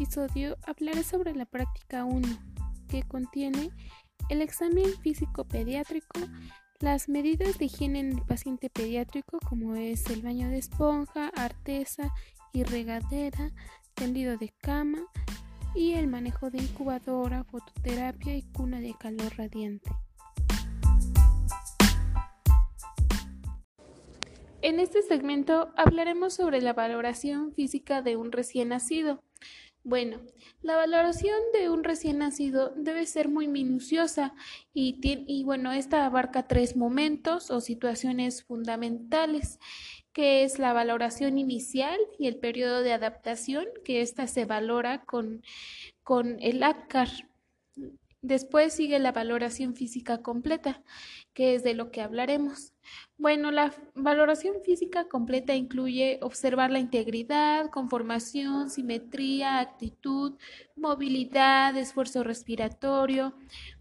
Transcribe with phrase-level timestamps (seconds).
[0.00, 2.26] episodio hablaré sobre la práctica 1,
[2.88, 3.70] que contiene
[4.30, 6.20] el examen físico pediátrico,
[6.78, 12.10] las medidas de higiene en el paciente pediátrico como es el baño de esponja, artesa
[12.54, 13.52] y regadera,
[13.92, 15.00] tendido de cama
[15.74, 19.90] y el manejo de incubadora, fototerapia y cuna de calor radiante.
[24.62, 29.22] En este segmento hablaremos sobre la valoración física de un recién nacido.
[29.82, 30.20] Bueno,
[30.60, 34.34] la valoración de un recién nacido debe ser muy minuciosa
[34.74, 39.58] y, bueno, esta abarca tres momentos o situaciones fundamentales,
[40.12, 45.42] que es la valoración inicial y el periodo de adaptación, que ésta se valora con,
[46.02, 47.08] con el APCAR.
[48.20, 50.82] Después sigue la valoración física completa,
[51.40, 52.74] que es de lo que hablaremos.
[53.16, 60.36] Bueno, la valoración física completa incluye observar la integridad, conformación, simetría, actitud,
[60.76, 63.32] movilidad, esfuerzo respiratorio,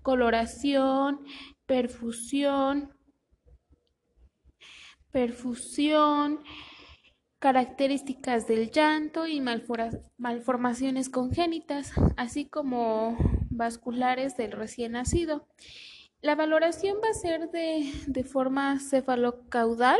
[0.02, 1.20] coloración,
[1.66, 2.94] perfusión,
[5.12, 6.40] perfusión,
[7.40, 9.42] características del llanto y
[10.18, 13.18] malformaciones congénitas, así como
[13.50, 15.46] vasculares del recién nacido.
[16.22, 20.00] La valoración va a ser de, de forma cefalocaudal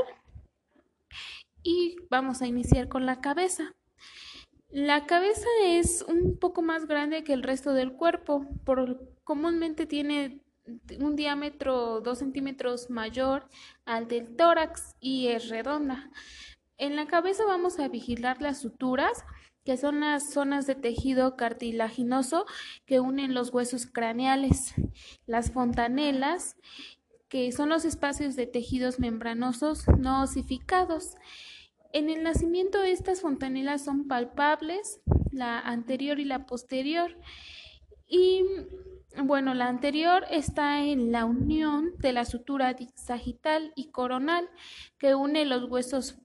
[1.64, 3.74] y vamos a iniciar con la cabeza.
[4.70, 10.42] La cabeza es un poco más grande que el resto del cuerpo, por, comúnmente tiene
[11.00, 13.48] un diámetro 2 centímetros mayor
[13.86, 16.12] al del tórax y es redonda.
[16.78, 19.26] En la cabeza vamos a vigilar las suturas,
[19.70, 22.48] que son las zonas de tejido cartilaginoso
[22.88, 24.74] que unen los huesos craneales,
[25.28, 26.56] las fontanelas,
[27.28, 31.18] que son los espacios de tejidos membranosos no osificados.
[31.94, 37.16] En el nacimiento estas fontanelas son palpables, la anterior y la posterior.
[38.08, 38.44] Y
[39.24, 44.50] bueno, la anterior está en la unión de la sutura sagital y coronal
[44.98, 46.18] que une los huesos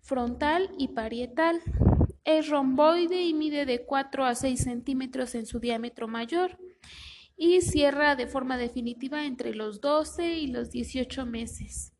[0.00, 1.60] frontal y parietal.
[2.24, 6.58] Es romboide y mide de 4 a 6 centímetros en su diámetro mayor
[7.36, 11.92] y cierra de forma definitiva entre los 12 y los 18 meses.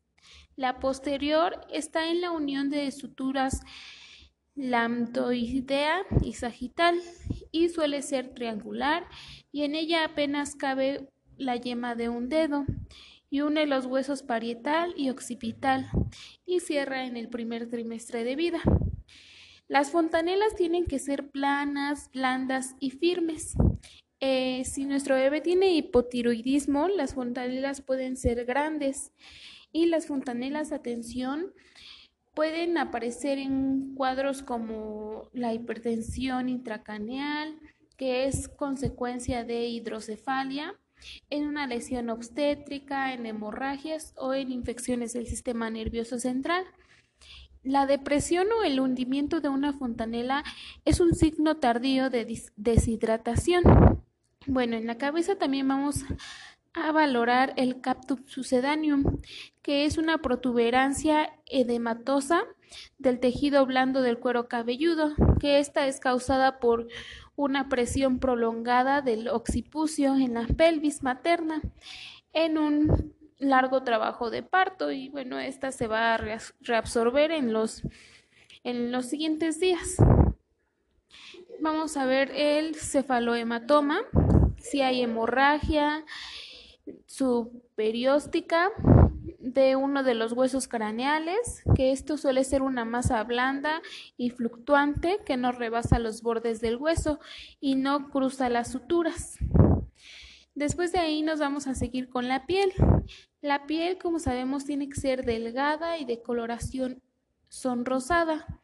[0.55, 3.61] La posterior está en la unión de suturas
[4.55, 6.99] lambdoidea y sagital
[7.51, 9.05] y suele ser triangular
[9.51, 12.65] y en ella apenas cabe la yema de un dedo
[13.29, 15.89] y une los huesos parietal y occipital
[16.45, 18.61] y cierra en el primer trimestre de vida.
[19.67, 23.55] Las fontanelas tienen que ser planas, blandas y firmes.
[24.19, 29.11] Eh, si nuestro bebé tiene hipotiroidismo, las fontanelas pueden ser grandes
[29.71, 31.51] y las fontanelas, atención,
[32.35, 37.59] pueden aparecer en cuadros como la hipertensión intracaneal,
[37.97, 40.79] que es consecuencia de hidrocefalia,
[41.29, 46.65] en una lesión obstétrica, en hemorragias o en infecciones del sistema nervioso central.
[47.65, 50.43] La depresión o el hundimiento de una fontanela
[50.85, 53.63] es un signo tardío de deshidratación.
[54.45, 56.05] Bueno, en la cabeza también vamos
[56.73, 59.19] a valorar el captum succedaneum,
[59.63, 62.43] que es una protuberancia edematosa
[62.99, 66.87] del tejido blando del cuero cabelludo, que esta es causada por
[67.35, 71.63] una presión prolongada del occipucio en la pelvis materna
[72.31, 76.17] en un largo trabajo de parto y bueno, esta se va a
[76.61, 77.81] reabsorber en los,
[78.63, 79.97] en los siguientes días.
[81.59, 84.01] Vamos a ver el cefalohematoma,
[84.57, 86.05] si hay hemorragia
[87.07, 88.71] superióstica
[89.39, 93.81] de uno de los huesos craneales, que esto suele ser una masa blanda
[94.17, 97.19] y fluctuante que no rebasa los bordes del hueso
[97.59, 99.37] y no cruza las suturas.
[100.55, 102.71] Después de ahí nos vamos a seguir con la piel.
[103.41, 107.03] La piel, como sabemos, tiene que ser delgada y de coloración
[107.49, 108.61] sonrosada.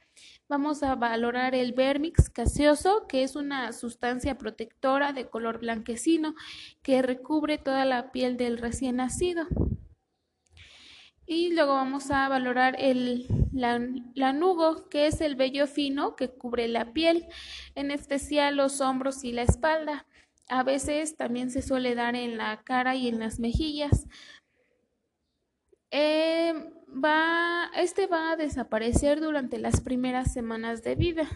[0.48, 6.34] Vamos a valorar el vermix gaseoso, que es una sustancia protectora de color blanquecino
[6.82, 9.48] que recubre toda la piel del recién nacido.
[11.26, 16.94] Y luego vamos a valorar el lanugo, que es el vello fino que cubre la
[16.94, 17.28] piel,
[17.76, 20.06] en especial los hombros y la espalda.
[20.52, 24.06] A veces también se suele dar en la cara y en las mejillas.
[25.92, 26.54] Eh,
[27.76, 31.30] este va a desaparecer durante las primeras semanas de vida.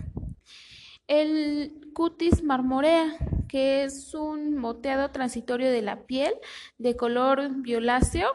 [1.07, 3.15] El cutis marmorea,
[3.47, 6.33] que es un moteado transitorio de la piel
[6.77, 8.27] de color violáceo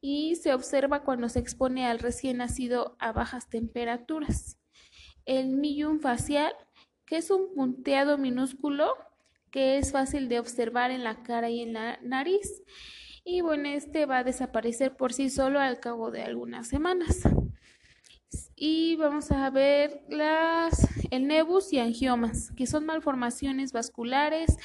[0.00, 4.58] y se observa cuando se expone al recién nacido a bajas temperaturas.
[5.26, 6.52] El millum facial
[7.06, 8.96] que es un punteado minúsculo
[9.54, 12.64] que es fácil de observar en la cara y en la nariz.
[13.24, 17.20] Y bueno, este va a desaparecer por sí solo al cabo de algunas semanas.
[18.56, 24.56] Y vamos a ver las, el nebus y angiomas, que son malformaciones vasculares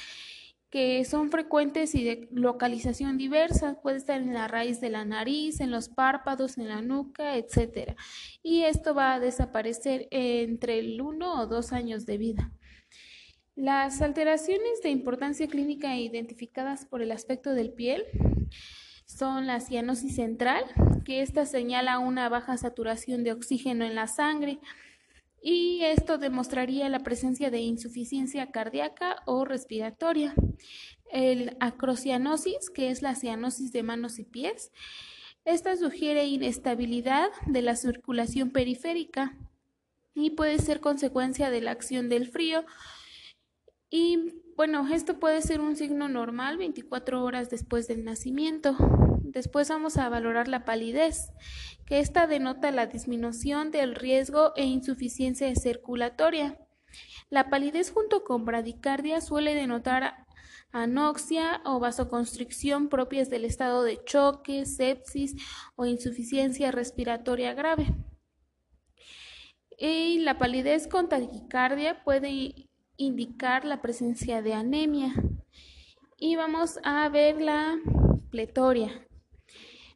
[0.70, 5.60] que son frecuentes y de localización diversa, puede estar en la raíz de la nariz,
[5.60, 7.96] en los párpados, en la nuca, etc.
[8.40, 12.52] Y esto va a desaparecer entre el 1 o 2 años de vida.
[13.60, 18.06] Las alteraciones de importancia clínica identificadas por el aspecto del piel
[19.04, 20.64] son la cianosis central,
[21.04, 24.60] que esta señala una baja saturación de oxígeno en la sangre,
[25.42, 30.34] y esto demostraría la presencia de insuficiencia cardíaca o respiratoria.
[31.12, 34.72] El acrocianosis, que es la cianosis de manos y pies,
[35.44, 39.36] esta sugiere inestabilidad de la circulación periférica
[40.14, 42.64] y puede ser consecuencia de la acción del frío.
[43.90, 48.76] Y bueno, esto puede ser un signo normal 24 horas después del nacimiento.
[49.22, 51.30] Después vamos a valorar la palidez,
[51.86, 56.56] que esta denota la disminución del riesgo e insuficiencia circulatoria.
[57.30, 60.26] La palidez junto con bradicardia suele denotar
[60.72, 65.34] anoxia o vasoconstricción propias del estado de choque, sepsis
[65.74, 67.92] o insuficiencia respiratoria grave.
[69.78, 72.69] Y la palidez con taquicardia puede
[73.00, 75.14] indicar la presencia de anemia.
[76.18, 77.78] Y vamos a ver la
[78.30, 79.06] pletoria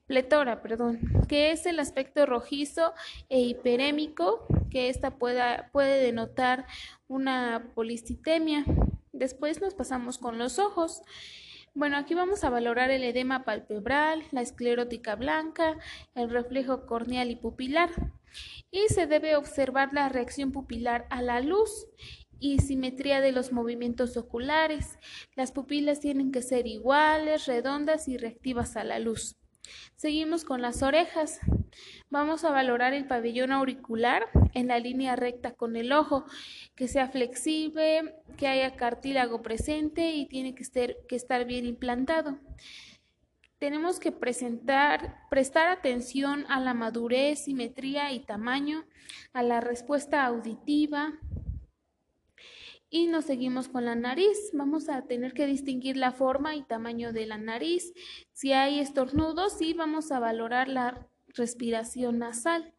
[0.06, 2.92] pletora, perdón, que es el aspecto rojizo
[3.28, 6.66] e hiperémico, que esta pueda, puede denotar
[7.08, 8.64] una policitemia.
[9.12, 11.02] Después nos pasamos con los ojos.
[11.74, 15.78] Bueno, aquí vamos a valorar el edema palpebral, la esclerótica blanca,
[16.14, 17.90] el reflejo corneal y pupilar.
[18.70, 21.86] Y se debe observar la reacción pupilar a la luz
[22.44, 24.98] y simetría de los movimientos oculares.
[25.34, 29.34] Las pupilas tienen que ser iguales, redondas y reactivas a la luz.
[29.96, 31.40] Seguimos con las orejas.
[32.10, 36.26] Vamos a valorar el pabellón auricular en la línea recta con el ojo,
[36.74, 42.38] que sea flexible, que haya cartílago presente y tiene que estar, bien implantado.
[43.58, 48.84] Tenemos que prestar atención a la madurez, simetría y tamaño,
[49.32, 51.14] a la respuesta auditiva,
[52.94, 54.38] y nos seguimos con la nariz.
[54.52, 57.92] Vamos a tener que distinguir la forma y tamaño de la nariz.
[58.32, 62.72] Si hay estornudos, sí vamos a valorar la respiración nasal.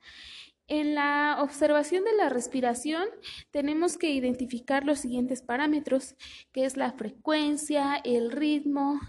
[0.67, 3.05] En la observación de la respiración
[3.51, 6.15] tenemos que identificar los siguientes parámetros,
[6.51, 8.99] que es la frecuencia, el ritmo,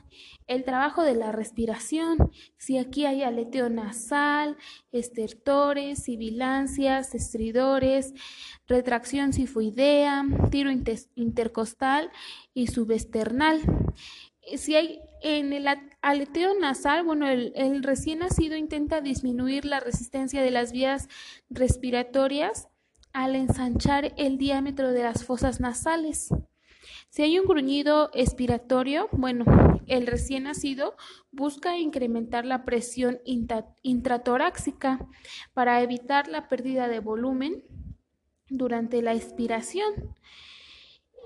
[0.47, 2.19] el trabajo de la respiración,
[2.58, 4.58] si aquí hay aleteo nasal,
[4.93, 8.12] estertores, sibilancias, estridores,
[8.67, 10.70] retracción sifoidea, tiro
[11.14, 12.11] intercostal
[12.53, 13.62] y subesternal.
[14.56, 15.67] Si hay en el
[16.06, 21.08] aleteo nasal, bueno, el, recién nacido intenta disminuir la resistencia de las vías
[21.50, 22.69] respiratorias
[23.12, 26.29] al ensanchar el diámetro de las fosas nasales.
[27.08, 29.44] Si hay un gruñido expiratorio, bueno,
[29.88, 30.94] el recién nacido
[31.32, 33.19] busca incrementar la presión
[33.82, 35.05] intratoráxica
[35.55, 37.65] para evitar la pérdida de volumen
[38.48, 40.15] durante la expiración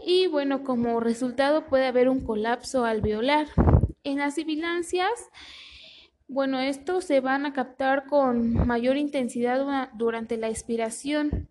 [0.07, 3.49] y bueno, como resultado puede haber un colapso alveolar.
[4.03, 5.29] En las sibilancias,
[6.27, 11.51] bueno, estos se van a captar con mayor intensidad durante la expiración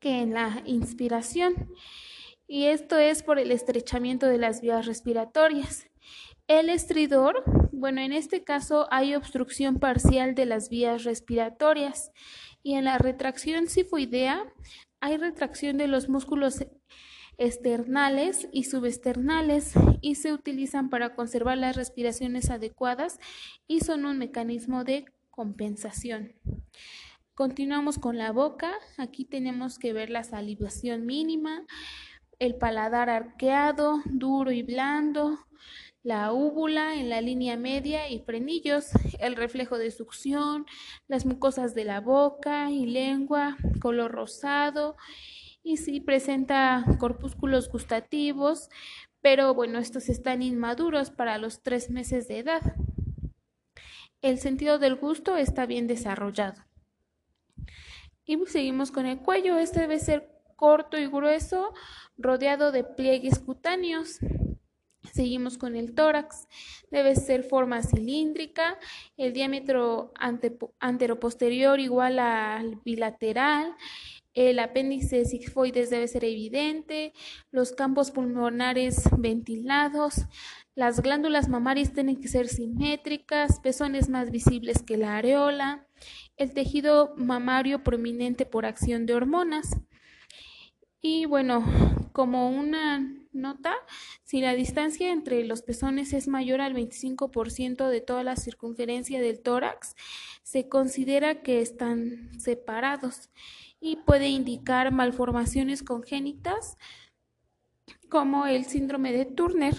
[0.00, 1.70] que en la inspiración.
[2.48, 5.86] Y esto es por el estrechamiento de las vías respiratorias.
[6.48, 12.10] El estridor, bueno, en este caso hay obstrucción parcial de las vías respiratorias.
[12.62, 14.52] Y en la retracción sifoidea
[15.00, 16.64] hay retracción de los músculos
[17.38, 23.18] externales y subesternales y se utilizan para conservar las respiraciones adecuadas
[23.68, 26.34] y son un mecanismo de compensación.
[27.34, 28.72] Continuamos con la boca.
[28.96, 31.64] Aquí tenemos que ver la salivación mínima,
[32.40, 35.38] el paladar arqueado, duro y blando,
[36.02, 38.86] la úvula en la línea media y frenillos,
[39.20, 40.66] el reflejo de succión,
[41.06, 44.96] las mucosas de la boca y lengua, color rosado
[45.68, 48.70] y sí presenta corpúsculos gustativos,
[49.20, 52.62] pero bueno, estos están inmaduros para los tres meses de edad.
[54.22, 56.64] El sentido del gusto está bien desarrollado.
[58.24, 59.58] Y seguimos con el cuello.
[59.58, 61.74] Este debe ser corto y grueso,
[62.16, 64.20] rodeado de pliegues cutáneos.
[65.12, 66.48] Seguimos con el tórax.
[66.90, 68.78] Debe ser forma cilíndrica,
[69.18, 70.14] el diámetro
[70.80, 73.76] anteroposterior igual al bilateral,
[74.38, 77.12] el apéndice sigmoides debe ser evidente,
[77.50, 80.26] los campos pulmonares ventilados,
[80.76, 85.88] las glándulas mamarias tienen que ser simétricas, pezones más visibles que la areola,
[86.36, 89.76] el tejido mamario prominente por acción de hormonas.
[91.00, 91.64] Y bueno,
[92.12, 93.74] como una nota,
[94.22, 99.40] si la distancia entre los pezones es mayor al 25% de toda la circunferencia del
[99.40, 99.96] tórax,
[100.44, 103.30] se considera que están separados
[103.80, 106.76] y puede indicar malformaciones congénitas
[108.08, 109.74] como el síndrome de Turner.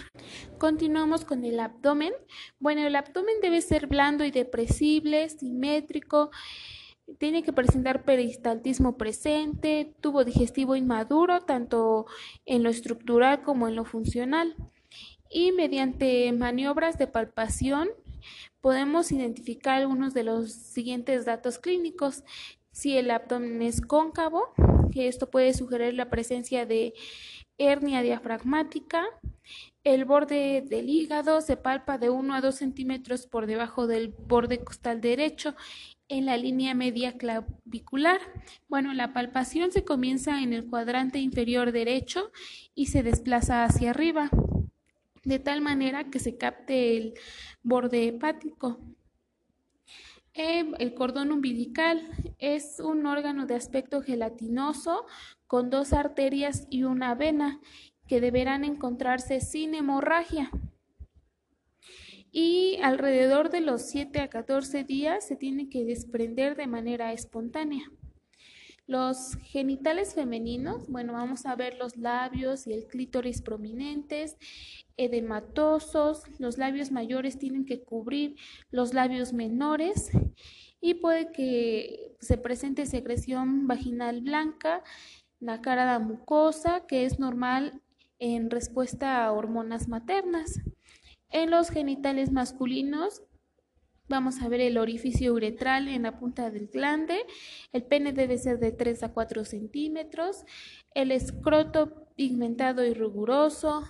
[0.58, 2.12] Continuamos con el abdomen.
[2.58, 6.30] Bueno, el abdomen debe ser blando y depresible, simétrico.
[7.18, 12.06] Tiene que presentar peristaltismo presente, tubo digestivo inmaduro, tanto
[12.46, 14.54] en lo estructural como en lo funcional.
[15.28, 17.88] Y mediante maniobras de palpación
[18.60, 22.22] podemos identificar algunos de los siguientes datos clínicos.
[22.72, 24.54] Si el abdomen es cóncavo,
[24.94, 26.94] esto puede sugerir la presencia de
[27.58, 29.04] hernia diafragmática.
[29.84, 34.62] El borde del hígado se palpa de 1 a 2 centímetros por debajo del borde
[34.62, 35.54] costal derecho
[36.08, 38.20] en la línea media clavicular.
[38.68, 42.30] Bueno, la palpación se comienza en el cuadrante inferior derecho
[42.74, 44.30] y se desplaza hacia arriba,
[45.24, 47.14] de tal manera que se capte el
[47.62, 48.80] borde hepático.
[50.42, 52.00] Em, el cordón umbilical
[52.38, 55.04] es un órgano de aspecto gelatinoso
[55.46, 57.60] con dos arterias y una vena
[58.08, 60.50] que deberán encontrarse sin hemorragia.
[62.32, 67.92] Y alrededor de los 7 a 14 días se tiene que desprender de manera espontánea.
[68.86, 74.38] Los genitales femeninos, bueno, vamos a ver los labios y el clítoris prominentes,
[75.00, 78.36] edematosos, los labios mayores tienen que cubrir
[78.70, 80.10] los labios menores
[80.80, 84.84] y puede que se presente secreción vaginal blanca,
[85.38, 87.80] la cara mucosa, que es normal
[88.18, 90.60] en respuesta a hormonas maternas.
[91.30, 93.22] En los genitales masculinos
[94.10, 97.24] Vamos a ver el orificio uretral en la punta del glande.
[97.72, 100.44] El pene debe ser de 3 a 4 centímetros.
[100.96, 103.84] El escroto pigmentado y riguroso.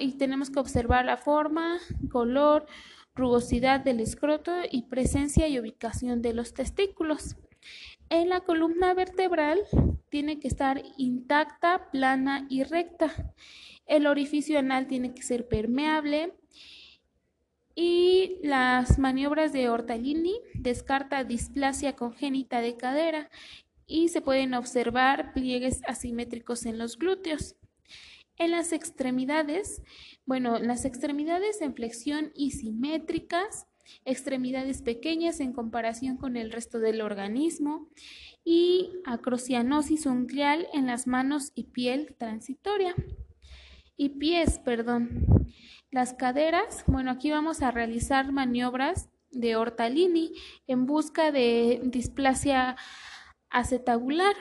[0.00, 1.78] Y tenemos que observar la forma,
[2.10, 2.66] color,
[3.14, 7.36] rugosidad del escroto y presencia y ubicación de los testículos.
[8.10, 9.60] En la columna vertebral
[10.10, 13.34] tiene que estar intacta, plana y recta.
[13.86, 16.34] El orificio anal tiene que ser permeable
[17.74, 23.30] y las maniobras de Ortolini descarta displasia congénita de cadera
[23.86, 27.56] y se pueden observar pliegues asimétricos en los glúteos.
[28.36, 29.82] En las extremidades,
[30.26, 33.66] bueno, las extremidades en flexión y simétricas,
[34.04, 37.88] extremidades pequeñas en comparación con el resto del organismo
[38.44, 42.94] y acrocianosis uncleal en las manos y piel transitoria.
[43.96, 45.26] Y pies, perdón.
[45.90, 50.32] Las caderas, bueno, aquí vamos a realizar maniobras de Ortalini
[50.66, 52.76] en busca de displasia
[53.50, 54.34] acetabular.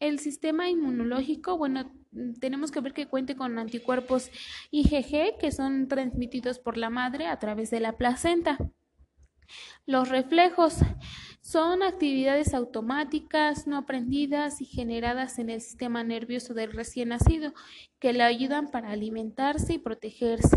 [0.00, 1.92] El sistema inmunológico, bueno,
[2.40, 4.30] tenemos que ver que cuente con anticuerpos
[4.70, 8.58] IgG que son transmitidos por la madre a través de la placenta.
[9.86, 10.78] Los reflejos
[11.40, 17.54] son actividades automáticas, no aprendidas y generadas en el sistema nervioso del recién nacido
[18.00, 20.56] que le ayudan para alimentarse y protegerse.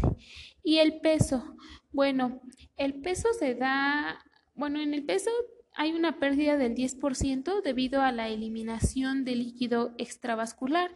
[0.63, 1.55] Y el peso.
[1.91, 2.41] Bueno,
[2.75, 4.25] el peso se da,
[4.55, 5.29] bueno, en el peso
[5.75, 10.93] hay una pérdida del 10% debido a la eliminación de líquido extravascular.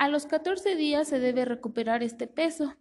[0.00, 2.74] A los 14 días se debe recuperar este peso.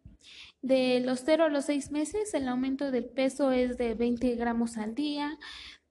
[0.62, 4.78] De los 0 a los 6 meses, el aumento del peso es de 20 gramos
[4.78, 5.38] al día.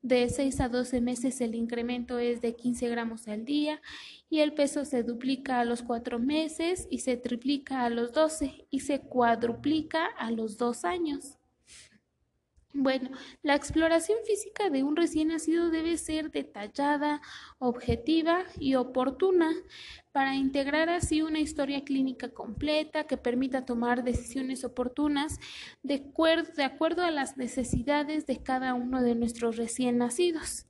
[0.00, 3.82] De 6 a 12 meses, el incremento es de 15 gramos al día.
[4.30, 8.66] Y el peso se duplica a los 4 meses y se triplica a los 12
[8.70, 11.37] y se cuadruplica a los 2 años.
[12.80, 13.10] Bueno,
[13.42, 17.20] la exploración física de un recién nacido debe ser detallada,
[17.58, 19.50] objetiva y oportuna
[20.12, 25.40] para integrar así una historia clínica completa que permita tomar decisiones oportunas
[25.82, 26.04] de,
[26.62, 30.66] acuerdo a las necesidades de cada uno de nuestros recién nacidos.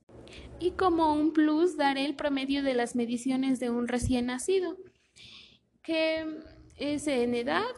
[0.59, 4.77] Y como un plus daré el promedio de las mediciones de un recién nacido,
[5.83, 6.25] que
[6.75, 7.75] es en edad,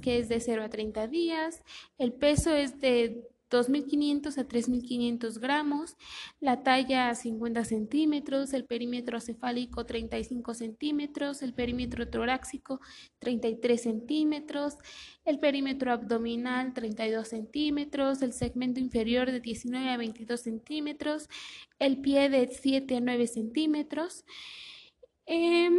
[0.00, 1.62] que es de 0 a 30 días,
[1.98, 5.96] el peso es de 2.500 a 3.500 gramos,
[6.40, 12.80] la talla 50 centímetros, el perímetro cefálico 35 centímetros, el perímetro torácico
[13.18, 14.76] 33 centímetros,
[15.24, 21.28] el perímetro abdominal 32 centímetros, el segmento inferior de 19 a 22 centímetros,
[21.78, 24.24] el pie de 7 a 9 centímetros.
[25.32, 25.78] Em,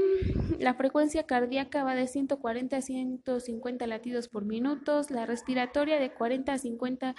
[0.59, 6.53] la frecuencia cardíaca va de 140 a 150 latidos por minuto, la respiratoria de 40
[6.53, 7.15] a 50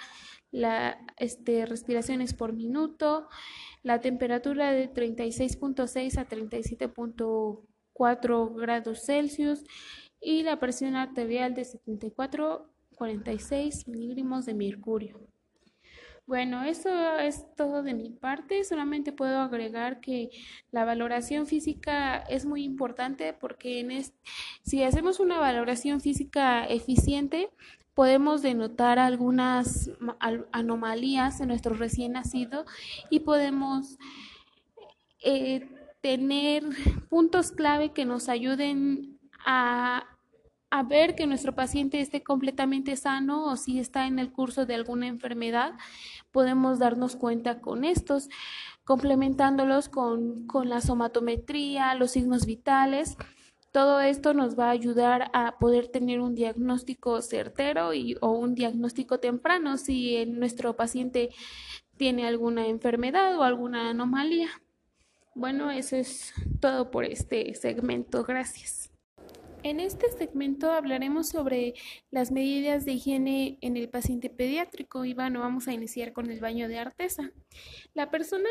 [0.49, 3.29] la, este, respiraciones por minuto,
[3.83, 9.63] la temperatura de 36.6 a 37.4 grados Celsius
[10.19, 15.32] y la presión arterial de 74.46 miligramos de mercurio.
[16.25, 18.63] Bueno, eso es todo de mi parte.
[18.63, 20.29] Solamente puedo agregar que
[20.71, 24.03] la valoración física es muy importante porque en
[24.63, 27.49] si hacemos una valoración física eficiente,
[27.93, 29.91] podemos denotar algunas
[30.51, 32.65] anomalías en nuestro recién nacido
[33.09, 33.97] y podemos
[35.23, 35.69] eh,
[36.01, 36.63] tener
[37.09, 40.12] puntos clave que nos ayuden a
[40.73, 44.73] a ver que nuestro paciente esté completamente sano o si está en el curso de
[44.73, 45.73] alguna enfermedad,
[46.31, 48.27] podemos darnos cuenta con estos,
[48.83, 53.17] complementándolos con, la somatometría, los signos vitales.
[53.71, 58.55] Todo esto nos va a ayudar a poder tener un diagnóstico certero y, o un
[58.55, 61.29] diagnóstico temprano si nuestro paciente
[61.97, 64.49] tiene alguna enfermedad o alguna anomalía.
[65.35, 68.23] Bueno, eso es todo por este segmento.
[68.23, 68.92] Gracias.
[69.63, 71.73] En este segmento hablaremos sobre
[72.11, 76.41] las medidas de higiene en el paciente pediátrico y bueno, vamos a iniciar con el
[76.41, 77.31] baño de artesa.
[77.93, 78.49] La persona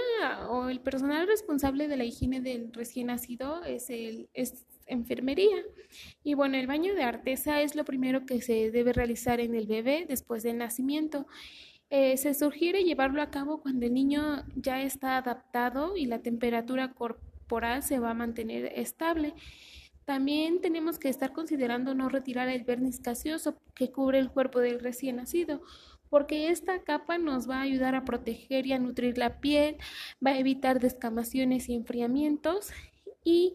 [0.49, 5.63] o el personal responsable de la higiene del recién nacido es el es enfermería.
[6.25, 9.67] Y bueno, el baño de artesa es lo primero que se debe realizar en el
[9.67, 11.27] bebé después del nacimiento.
[11.91, 16.95] Eh, se sugiere llevarlo a cabo cuando el niño ya está adaptado y la temperatura
[16.95, 19.35] corporal se va a mantener estable.
[20.05, 24.81] También tenemos que estar considerando no retirar el verniz gaseoso que cubre el cuerpo del
[24.81, 25.63] recién nacido,
[26.09, 29.77] porque esta capa nos va a ayudar a proteger y a nutrir la piel,
[30.25, 32.71] va a evitar descamaciones y enfriamientos
[33.25, 33.55] y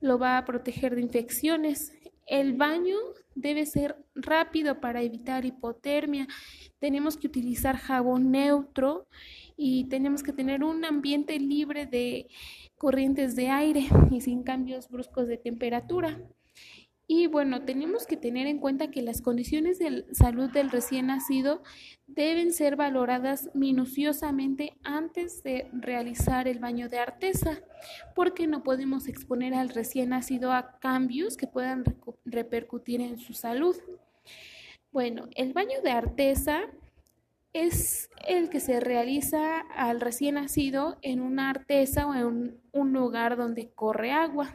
[0.00, 1.92] lo va a proteger de infecciones.
[2.28, 2.96] El baño
[3.34, 6.28] debe ser rápido para evitar hipotermia.
[6.78, 9.08] Tenemos que utilizar jabón neutro
[9.56, 12.28] y tenemos que tener un ambiente libre de
[12.76, 16.20] corrientes de aire y sin cambios bruscos de temperatura.
[17.10, 21.62] Y bueno, tenemos que tener en cuenta que las condiciones de salud del recién nacido
[22.06, 27.62] deben ser valoradas minuciosamente antes de realizar el baño de artesa,
[28.14, 31.82] porque no podemos exponer al recién nacido a cambios que puedan
[32.26, 33.74] repercutir en su salud.
[34.92, 36.60] Bueno, el baño de artesa
[37.54, 43.38] es el que se realiza al recién nacido en una artesa o en un lugar
[43.38, 44.54] donde corre agua.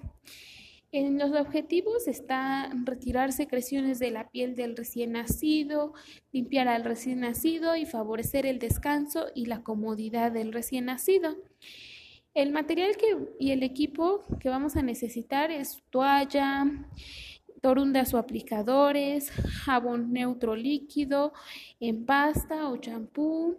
[0.93, 5.93] En los objetivos está retirar secreciones de la piel del recién nacido,
[6.31, 11.35] limpiar al recién nacido y favorecer el descanso y la comodidad del recién nacido.
[12.35, 12.91] El material
[13.39, 16.63] y el equipo que vamos a necesitar es toalla,
[17.59, 21.33] torundas o aplicadores, jabón neutro líquido
[21.79, 23.57] en pasta o champú,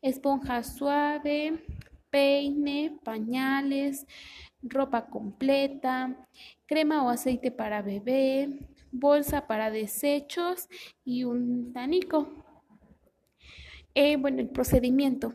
[0.00, 1.62] esponja suave,
[2.10, 4.04] peine, pañales,
[4.62, 6.26] ropa completa,
[6.66, 10.68] crema o aceite para bebé, bolsa para desechos
[11.04, 12.28] y un tanico.
[13.94, 15.34] Eh, bueno, el procedimiento.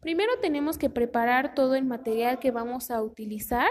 [0.00, 3.70] Primero tenemos que preparar todo el material que vamos a utilizar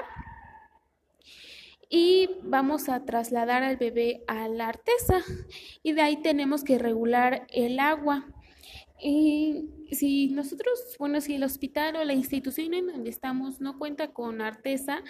[1.90, 5.22] y vamos a trasladar al bebé a la artesa
[5.84, 8.26] y de ahí tenemos que regular el agua.
[9.00, 14.14] Y si nosotros, bueno, si el hospital o la institución en donde estamos no cuenta
[14.14, 15.04] con artesa,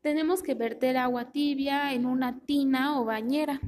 [0.00, 3.60] tenemos que verter agua tibia en una tina o bañera.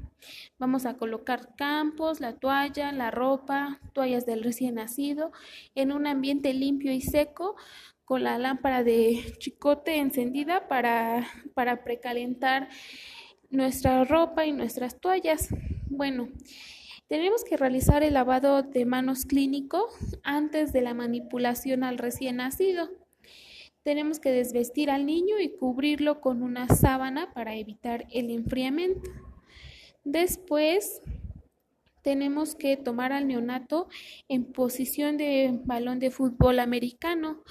[0.58, 5.32] Vamos a colocar campos, la toalla, la ropa, toallas del recién nacido
[5.74, 7.56] en un ambiente limpio y seco
[8.04, 12.68] con la lámpara de chicote encendida para, para precalentar
[13.50, 15.48] nuestra ropa y nuestras toallas.
[15.88, 16.28] Bueno,
[17.08, 19.88] tenemos que realizar el lavado de manos clínico
[20.22, 22.90] antes de la manipulación al recién nacido.
[23.82, 29.10] Tenemos que desvestir al niño y cubrirlo con una sábana para evitar el enfriamiento.
[30.04, 31.02] Después
[32.02, 33.88] tenemos que tomar al neonato
[34.28, 37.42] en posición de balón de fútbol americano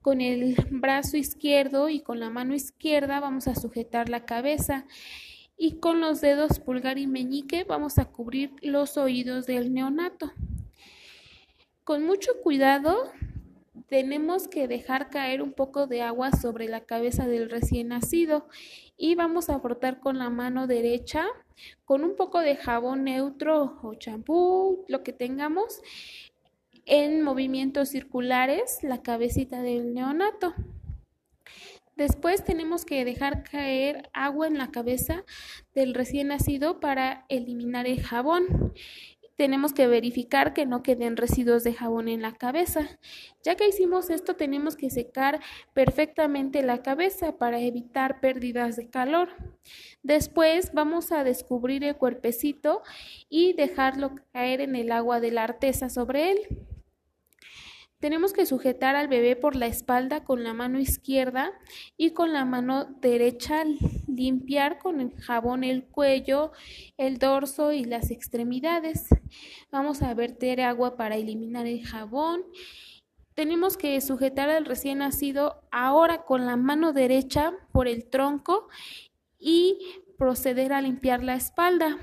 [0.00, 4.86] con el brazo izquierdo y con la mano izquierda vamos a sujetar la cabeza
[5.56, 10.32] y con los dedos pulgar y meñique vamos a cubrir los oídos del neonato.
[11.84, 13.12] Con mucho cuidado
[13.88, 18.48] tenemos que dejar caer un poco de agua sobre la cabeza del recién nacido
[18.96, 21.26] y vamos a frotar con la mano derecha
[21.84, 25.80] con un poco de jabón neutro o champú, lo que tengamos,
[26.84, 30.54] en movimientos circulares la cabecita del neonato.
[31.96, 35.24] Después tenemos que dejar caer agua en la cabeza
[35.74, 38.72] del recién nacido para eliminar el jabón
[39.36, 42.98] tenemos que verificar que no queden residuos de jabón en la cabeza.
[43.42, 45.40] Ya que hicimos esto, tenemos que secar
[45.74, 49.28] perfectamente la cabeza para evitar pérdidas de calor.
[50.02, 52.82] Después vamos a descubrir el cuerpecito
[53.28, 56.38] y dejarlo caer en el agua de la artesa sobre él.
[57.98, 61.52] Tenemos que sujetar al bebé por la espalda con la mano izquierda
[61.96, 63.64] y con la mano derecha
[64.06, 66.52] limpiar con el jabón el cuello,
[66.98, 69.06] el dorso y las extremidades.
[69.70, 72.42] Vamos a verter agua para eliminar el jabón.
[73.34, 78.68] Tenemos que sujetar al recién nacido ahora con la mano derecha por el tronco
[79.38, 79.78] y
[80.18, 81.98] proceder a limpiar la espalda.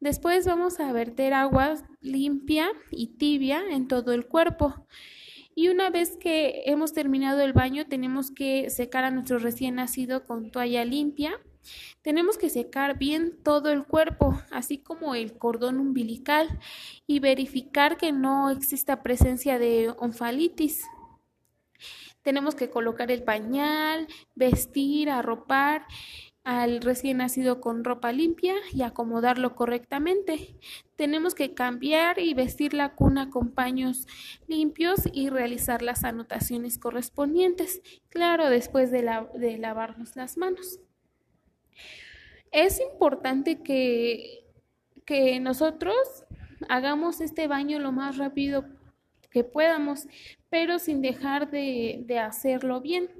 [0.00, 4.86] Después vamos a verter agua limpia y tibia en todo el cuerpo.
[5.56, 10.24] Y una vez que hemos terminado el baño, tenemos que secar a nuestro recién nacido
[10.24, 11.32] con toalla limpia.
[12.00, 16.60] Tenemos que secar bien todo el cuerpo, así como el cordón umbilical,
[17.08, 20.84] y verificar que no exista presencia de onfalitis.
[22.22, 24.06] Tenemos que colocar el pañal,
[24.36, 25.86] vestir, arropar
[26.48, 30.56] al recién nacido con ropa limpia y acomodarlo correctamente.
[30.96, 34.06] Tenemos que cambiar y vestir la cuna con paños
[34.46, 39.02] limpios y realizar las anotaciones correspondientes, claro, después de,
[39.34, 40.80] de lavarnos las manos.
[42.50, 44.46] Es importante que,
[45.42, 45.98] nosotros
[46.70, 48.64] hagamos este baño lo más rápido
[49.30, 50.06] que podamos,
[50.48, 53.10] pero sin dejar de, de hacerlo bien.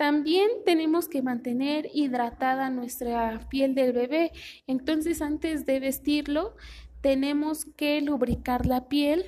[0.00, 4.32] También tenemos que mantener hidratada nuestra piel del bebé.
[4.66, 6.56] Entonces, antes de vestirlo,
[7.02, 9.26] tenemos que lubricar la piel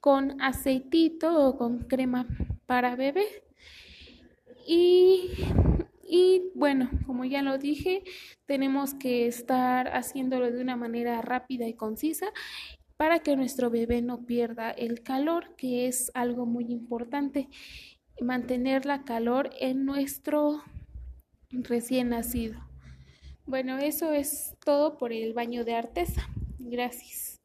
[0.00, 2.26] con aceitito o con crema
[2.66, 3.24] para bebé.
[4.68, 5.30] Y,
[6.06, 8.02] y, bueno, como ya lo dije,
[8.44, 12.26] tenemos que estar haciéndolo de una manera rápida y concisa
[12.98, 17.48] para que nuestro bebé no pierda el calor, que es algo muy importante
[18.20, 20.62] mantener la calor en nuestro
[21.50, 22.60] recién nacido.
[23.46, 26.28] Bueno, eso es todo por el baño de artesa.
[26.58, 27.42] Gracias.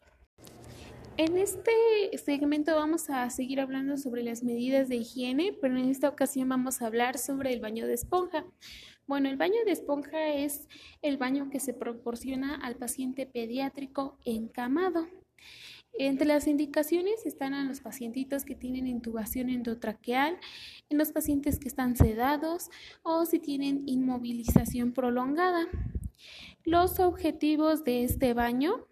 [1.17, 1.73] En este
[2.17, 6.82] segmento vamos a seguir hablando sobre las medidas de higiene, pero en esta ocasión vamos
[6.82, 8.45] a hablar sobre el baño de esponja.
[9.05, 10.69] Bueno, el baño de esponja es
[11.01, 15.08] el baño que se proporciona al paciente pediátrico encamado.
[15.97, 20.38] Entre las indicaciones están los pacientitos que tienen intubación endotraqueal,
[20.89, 22.69] en los pacientes que están sedados
[23.04, 25.67] o si tienen inmovilización prolongada.
[26.63, 28.88] Los objetivos de este baño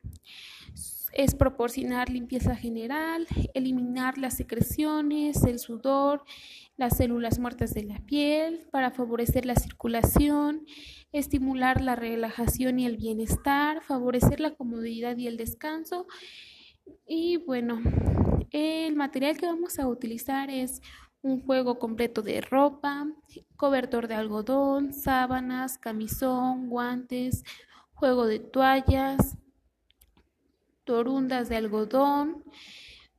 [1.14, 6.24] es proporcionar limpieza general, eliminar las secreciones, el sudor,
[6.76, 10.66] las células muertas de la piel, para favorecer la circulación,
[11.12, 16.06] estimular la relajación y el bienestar, favorecer la comodidad y el descanso
[17.08, 17.80] y bueno,
[18.52, 20.82] el material que vamos a utilizar es
[21.22, 23.08] un juego completo de ropa,
[23.56, 27.44] cobertor de algodón, sábanas, camisón, guantes,
[27.94, 29.38] juego de toallas,
[30.84, 32.44] torundas de algodón,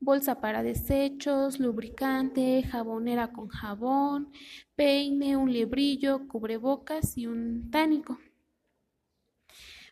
[0.01, 4.33] bolsa para desechos, lubricante, jabonera con jabón,
[4.77, 8.19] peine, un librillo, cubrebocas y un tánico.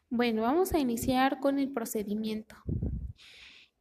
[0.09, 2.57] Bueno, vamos a iniciar con el procedimiento.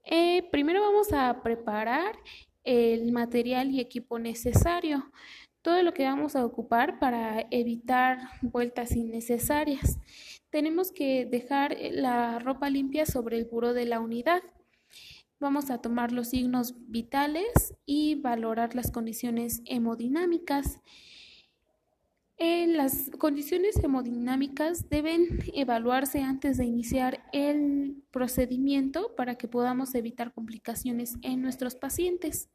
[0.06, 2.16] Eh, primero vamos a preparar
[2.64, 5.12] el material y equipo necesario,
[5.64, 9.98] todo lo que vamos a ocupar para evitar vueltas innecesarias.
[10.52, 14.44] Tenemos que dejar la ropa limpia sobre el buró de la unidad.
[15.40, 20.80] Vamos a tomar los signos vitales y valorar las condiciones hemodinámicas.
[22.38, 31.16] Las condiciones hemodinámicas deben evaluarse antes de iniciar el procedimiento para que podamos evitar complicaciones
[31.22, 32.50] en nuestros pacientes.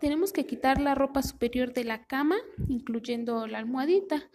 [0.00, 2.36] Tenemos que quitar la ropa superior de la cama,
[2.68, 4.28] incluyendo la almohadita,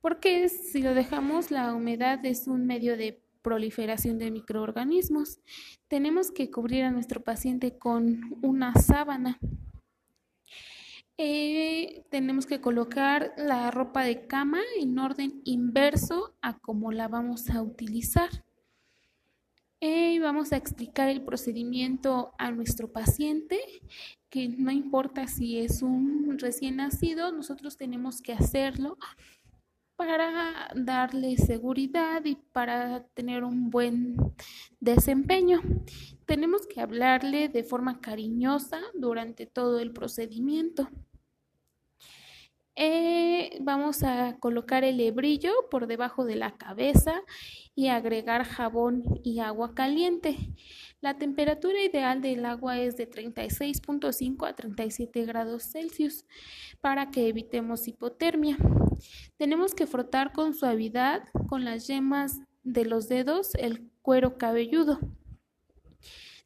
[0.00, 5.40] porque si lo dejamos, la humedad es un medio de proliferación de microorganismos.
[5.88, 9.38] Tenemos que cubrir a nuestro paciente con una sábana.
[11.22, 17.50] Eh, tenemos que colocar la ropa de cama en orden inverso a como la vamos
[17.50, 18.30] a utilizar.
[19.82, 23.60] Eh, vamos a explicar el procedimiento a nuestro paciente,
[24.30, 28.96] que no importa si es un recién nacido, nosotros tenemos que hacerlo
[29.96, 34.16] para darle seguridad y para tener un buen
[34.80, 35.60] desempeño.
[36.24, 40.88] Tenemos que hablarle de forma cariñosa durante todo el procedimiento.
[42.82, 47.20] Eh, vamos a colocar el hebrillo por debajo de la cabeza
[47.74, 50.38] y agregar jabón y agua caliente.
[51.02, 56.24] La temperatura ideal del agua es de 36.5 a 37 grados Celsius
[56.80, 58.56] para que evitemos hipotermia.
[59.36, 65.00] Tenemos que frotar con suavidad con las yemas de los dedos el cuero cabelludo.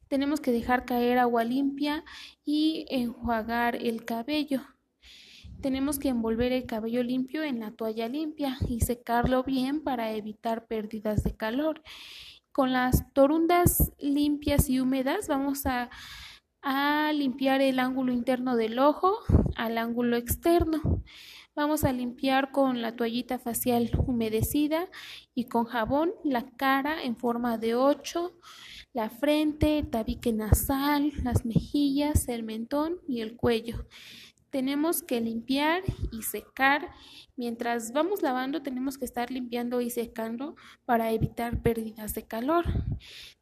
[0.09, 2.03] Tenemos que dejar caer agua limpia
[2.43, 4.74] y enjuagar el cabello.
[5.61, 10.67] Tenemos que envolver el cabello limpio en la toalla limpia y secarlo bien para evitar
[10.67, 11.81] pérdidas de calor.
[12.51, 15.89] Con las torundas limpias y húmedas vamos a,
[17.13, 19.19] limpiar el ángulo interno del ojo
[19.55, 21.03] al ángulo externo.
[21.55, 24.89] Vamos a limpiar con la toallita facial humedecida
[25.35, 28.39] y con jabón la cara en forma de 8,
[28.93, 33.85] la frente, el tabique nasal, las mejillas, el mentón y el cuello
[34.55, 36.89] tenemos que limpiar y secar.
[37.35, 42.63] Mientras vamos lavando, tenemos que estar limpiando y secando para evitar pérdidas de calor.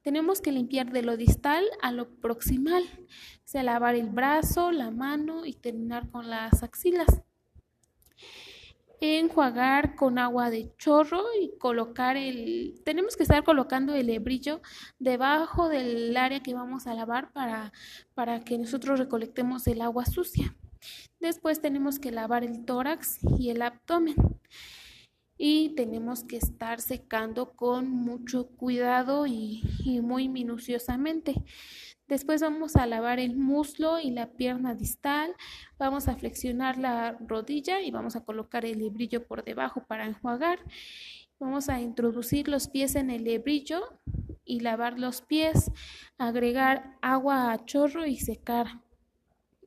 [0.02, 4.90] Tenemos que limpiar de lo distal a lo proximal, o sea, lavar el brazo, la
[4.90, 7.22] mano y terminar con las axilas.
[9.00, 12.82] Enjuagar con agua de chorro y colocar el...
[12.84, 14.62] Tenemos que estar colocando el hebrillo
[14.98, 17.72] debajo del área que vamos a lavar para,
[18.16, 20.56] para que nosotros recolectemos el agua sucia.
[21.24, 24.16] Después tenemos que lavar el tórax y el abdomen.
[25.38, 29.64] Y tenemos que estar secando con mucho cuidado y,
[30.04, 31.36] muy minuciosamente.
[32.10, 35.34] Después vamos a lavar el muslo y la pierna distal.
[35.78, 40.60] Vamos a flexionar la rodilla y vamos a colocar el hebrillo por debajo para enjuagar.
[41.40, 43.98] Vamos a introducir los pies en el hebrillo
[44.44, 45.72] y lavar los pies,
[46.18, 48.84] agregar agua a chorro y secar.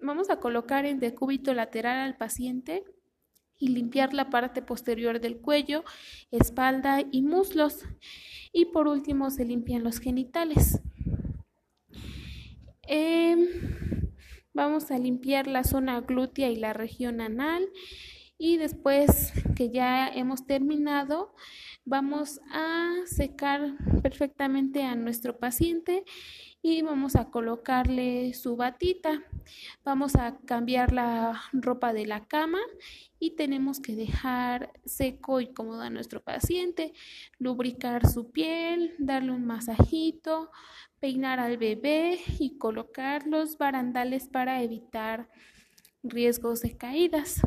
[0.00, 2.84] Vamos a colocar en decúbito lateral al paciente
[3.58, 5.84] y limpiar la parte posterior del cuello,
[6.30, 7.84] espalda y muslos.
[8.52, 10.80] Y por último se limpian los genitales.
[12.82, 13.46] Em,
[14.52, 17.68] vamos a limpiar la zona glútea y la región anal.
[18.38, 21.34] Y después que ya hemos terminado,
[21.86, 26.04] vamos a secar perfectamente a nuestro paciente
[26.68, 29.22] y vamos a colocarle su batita.
[29.84, 32.58] Vamos a cambiar la ropa de la cama
[33.20, 36.92] y tenemos que dejar seco y cómodo a nuestro paciente,
[37.38, 40.50] lubricar su piel, darle un masajito,
[40.98, 45.28] peinar al bebé y colocar los barandales para evitar
[46.02, 47.42] riesgos de caídas.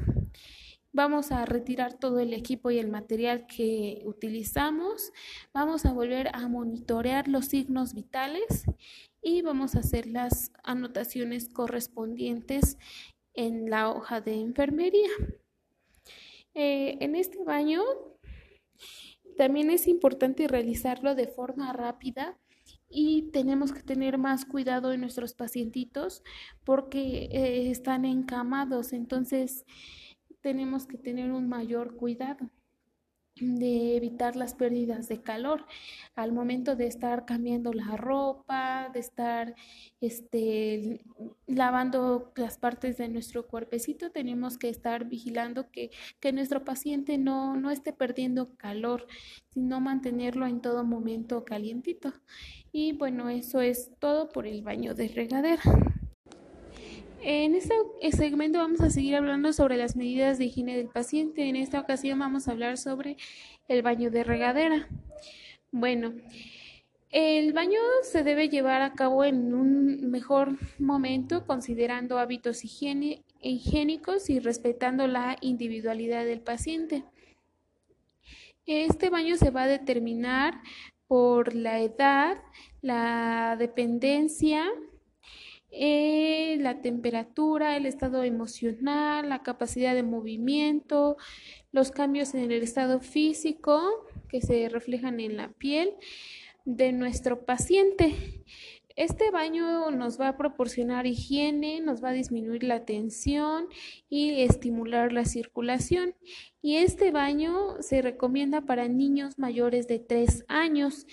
[0.92, 5.12] Vamos a retirar todo el equipo y el material que utilizamos.
[5.54, 8.66] Vamos a volver a monitorear los signos vitales
[9.22, 12.80] y vamos a hacer las anotaciones correspondientes
[13.36, 15.10] en la hoja de enfermería.
[16.56, 17.84] Eh, en este baño
[19.38, 22.40] también es importante realizarlo de forma rápida
[22.90, 26.24] y tenemos que tener más cuidado en nuestros pacientitos
[26.64, 29.66] porque eh, están encamados, entonces
[30.42, 32.50] tenemos que tener un mayor cuidado
[33.42, 35.66] de evitar las pérdidas de calor
[36.16, 39.56] al momento de estar cambiando la ropa, de estar
[40.02, 41.02] este,
[41.48, 47.56] lavando las partes de nuestro cuerpecito, tenemos que estar vigilando que, que nuestro paciente no,
[47.56, 49.08] no esté perdiendo calor,
[49.54, 52.14] sino mantenerlo en todo momento calientito.
[52.72, 55.62] Y bueno, eso es todo por el baño de regadera.
[57.22, 57.76] En este
[58.12, 61.50] segmento vamos a seguir hablando sobre las medidas de higiene del paciente.
[61.50, 63.18] En esta ocasión vamos a hablar sobre
[63.68, 64.88] el baño de regadera.
[65.72, 66.14] Bueno,
[67.12, 74.40] el baño se debe llevar a cabo en un mejor momento considerando hábitos higiénicos y
[74.40, 77.04] respetando la individualidad del paciente.
[78.66, 80.62] Este baño se va a determinar
[81.08, 82.38] por la edad,
[82.82, 84.66] la dependencia,
[85.72, 91.18] eh, la temperatura, el estado emocional, la capacidad de movimiento,
[91.72, 93.82] los cambios en el estado físico
[94.30, 95.94] que se reflejan en la piel
[96.66, 98.16] de nuestro paciente.
[98.96, 103.68] Este baño nos va a proporcionar higiene, nos va a disminuir la tensión
[104.10, 106.16] y estimular la circulación.
[106.62, 111.08] Y este baño se recomienda para niños mayores de 3 años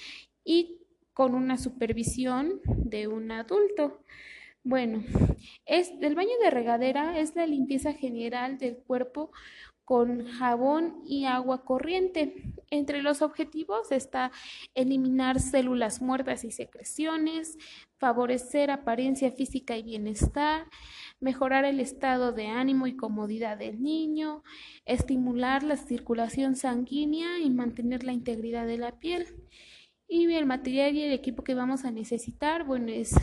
[0.44, 0.80] y
[1.14, 4.00] con una supervisión de un adulto.
[4.68, 5.04] Bueno,
[5.64, 9.30] es, el baño de regadera es la limpieza general del cuerpo
[9.84, 12.34] con jabón y agua corriente.
[12.70, 14.32] Entre los objetivos está
[14.74, 17.56] eliminar células muertas y secreciones,
[17.98, 20.66] favorecer apariencia física y bienestar,
[21.20, 24.42] mejorar el estado de ánimo y comodidad del niño,
[24.84, 29.28] estimular la circulación sanguínea y mantener la integridad de la piel.
[30.08, 33.14] Y el material y el equipo que vamos a necesitar, bueno, es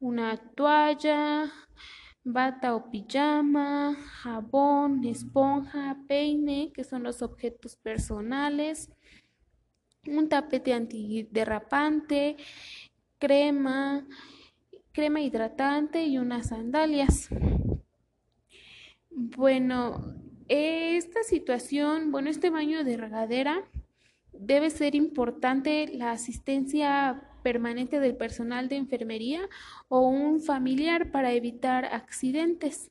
[0.00, 1.52] una toalla,
[2.24, 8.90] bata o pijama, jabón, esponja, peine, que son los objetos personales,
[10.06, 12.36] un tapete antiderrapante,
[13.18, 14.06] crema,
[14.92, 17.28] crema hidratante y unas sandalias.
[19.10, 20.14] Bueno,
[20.48, 23.68] esta situación, bueno, este baño de regadera
[24.32, 29.48] debe ser importante la asistencia permanente del personal de enfermería
[29.88, 32.90] o un familiar para evitar accidentes.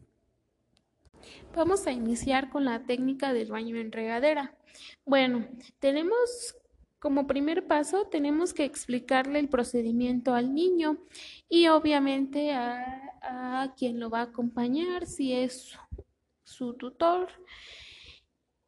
[1.56, 4.56] Vamos a iniciar con la técnica del baño en regadera.
[5.06, 5.48] Bueno,
[5.80, 6.56] tenemos
[7.00, 10.98] como primer paso, tenemos que explicarle el procedimiento al niño
[11.48, 15.78] y obviamente a, a quien lo va a acompañar, si es
[16.44, 17.30] su tutor.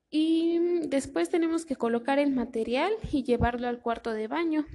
[0.10, 4.66] Y después tenemos que colocar el material y llevarlo al cuarto de baño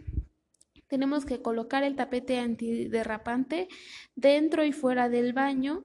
[0.89, 3.69] tenemos que colocar el tapete antiderrapante
[4.15, 5.85] dentro y fuera del baño.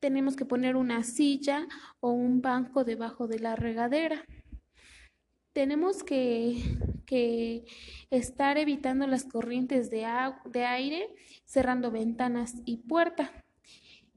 [0.00, 1.66] Tenemos que poner una silla
[2.00, 4.24] o un banco debajo de la regadera.
[5.52, 6.62] Tenemos que,
[8.10, 10.04] estar evitando las corrientes de,
[10.46, 13.30] de aire, cerrando ventanas y puertas.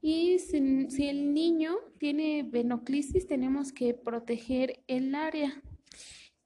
[0.00, 5.62] Y si, si, el niño tiene venoclisis, tenemos que proteger el área.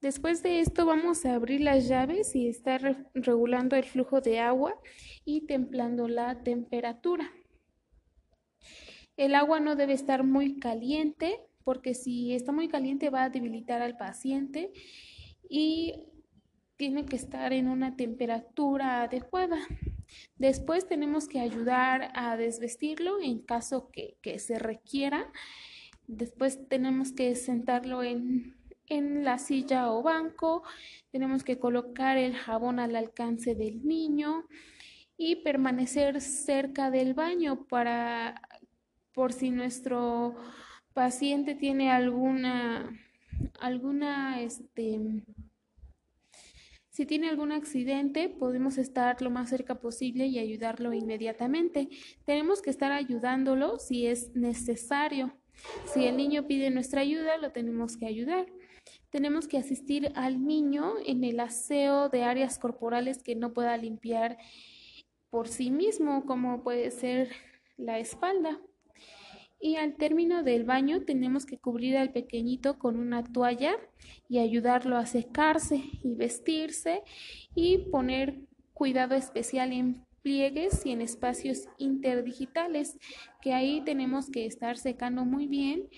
[0.02, 4.74] Después de esto vamos a abrir las llaves y estar regulando el flujo de agua
[5.24, 7.30] y templando la temperatura.
[9.16, 13.80] El agua no debe estar muy caliente porque si está muy caliente va a debilitar
[13.80, 14.72] al paciente
[15.48, 15.94] y
[16.76, 19.58] tiene que estar en una temperatura adecuada.
[20.36, 25.30] Después tenemos que ayudar a desvestirlo en caso que, se requiera.
[26.08, 30.62] Después tenemos que sentarlo en en la silla o banco,
[31.10, 34.46] tenemos que colocar el jabón al alcance del niño
[35.16, 38.40] y permanecer cerca del baño para
[39.14, 40.34] por si nuestro
[40.94, 42.90] paciente tiene alguna
[43.60, 45.24] alguna este
[46.92, 51.88] si tiene algún accidente, podemos estar lo más cerca posible y ayudarlo inmediatamente.
[52.26, 55.34] Tenemos que estar ayudándolo si es necesario.
[55.86, 58.46] Si el niño pide nuestra ayuda, lo tenemos que ayudar.
[59.10, 64.38] Tenemos que asistir al niño en el aseo de áreas corporales que no pueda limpiar
[65.30, 67.30] por sí mismo, como puede ser
[67.76, 68.60] la espalda.
[69.60, 73.76] Y al término del baño tenemos que cubrir al pequeñito con una toalla
[74.28, 77.02] y ayudarlo a secarse y vestirse
[77.54, 78.40] y poner
[78.74, 82.98] cuidado especial en pliegues y en espacios interdigitales,
[83.40, 85.88] que ahí tenemos que estar secando muy bien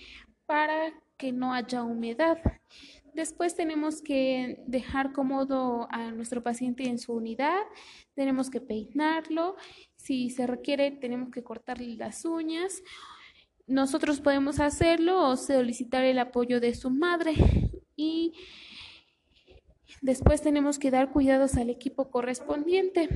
[0.45, 2.37] para que no haya humedad.
[3.13, 7.61] Después tenemos que dejar cómodo a nuestro paciente en su unidad,
[8.13, 9.55] tenemos que peinarlo,
[9.95, 12.83] si se requiere tenemos que cortarle las uñas.
[13.67, 17.33] Nosotros podemos hacerlo o solicitar el apoyo de su madre
[17.95, 18.33] y
[20.01, 23.07] después tenemos que dar cuidados al equipo correspondiente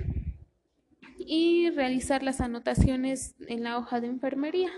[1.17, 4.71] y realizar las anotaciones en la hoja de enfermería.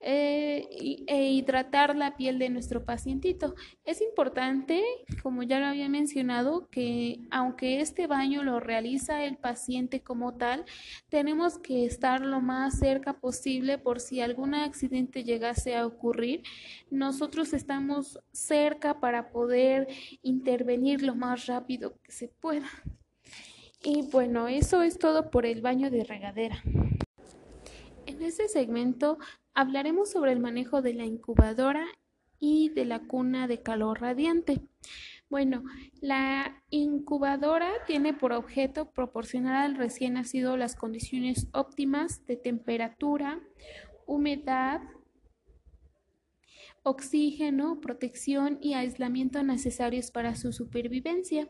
[0.00, 0.68] Eh,
[1.06, 3.54] e hidratar la piel de nuestro pacientito.
[3.84, 4.82] Es importante,
[5.22, 10.66] como ya lo había mencionado, que aunque este baño lo realiza el paciente como tal,
[11.08, 16.42] tenemos que estar lo más cerca posible por si algún accidente llegase a ocurrir.
[16.90, 19.88] Nosotros estamos cerca para poder
[20.22, 22.68] intervenir lo más rápido que se pueda.
[23.82, 26.62] Y bueno, eso es todo por el baño de regadera.
[28.04, 29.18] En este segmento
[29.56, 31.86] hablaremos sobre el manejo de la incubadora
[32.38, 34.60] y de la cuna de calor radiante.
[35.30, 35.64] Bueno,
[36.00, 43.40] la incubadora tiene por objeto proporcionar al recién nacido las condiciones óptimas de temperatura,
[44.04, 44.82] humedad,
[46.82, 51.48] oxígeno, protección y aislamiento necesarios para su supervivencia.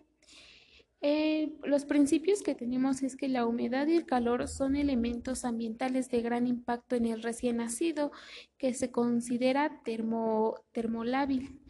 [1.02, 6.08] Eh, los principios que tenemos es que la humedad y el calor son elementos ambientales
[6.08, 8.12] de gran impacto en el recién nacido,
[8.56, 9.82] que se considera
[10.72, 11.60] termolábil.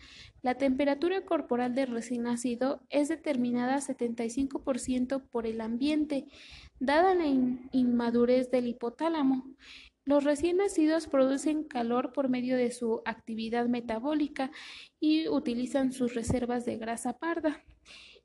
[0.43, 6.27] La temperatura corporal del recién nacido es determinada 75% por el ambiente,
[6.79, 9.45] dada la inmadurez del hipotálamo.
[10.05, 14.53] Los recién nacidos producen calor por medio de su actividad metabólica
[15.01, 17.64] y utilizan sus reservas de grasa parda.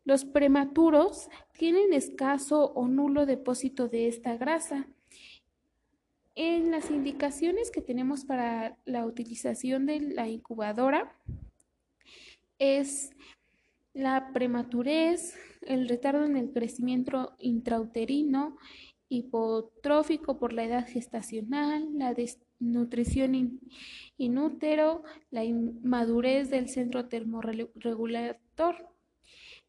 [0.04, 4.88] Los prematuros tienen escaso o nulo depósito de esta grasa.
[6.36, 11.16] En las indicaciones que tenemos para la utilización de la incubadora
[12.58, 13.12] es
[13.94, 18.58] la prematurez, el retardo en el crecimiento intrauterino,
[19.10, 23.60] hipotrófico por la edad gestacional, la desnutrición
[24.18, 28.91] inútero, la inmadurez del centro termorregulator.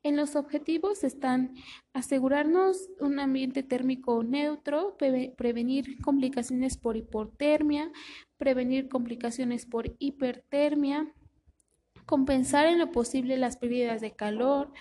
[0.05, 1.55] En los objetivos están
[1.93, 7.93] asegurarnos un ambiente térmico neutro, prevenir complicaciones por hipotermia,
[8.37, 11.15] prevenir complicaciones por hipertermia,
[12.05, 14.73] compensar en lo posible las pérdidas de calor,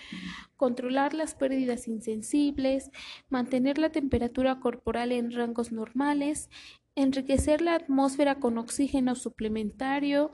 [0.56, 2.90] controlar las pérdidas insensibles,
[3.28, 6.50] mantener la temperatura corporal en rangos normales,
[6.96, 10.32] enriquecer la atmósfera con oxígeno suplementario,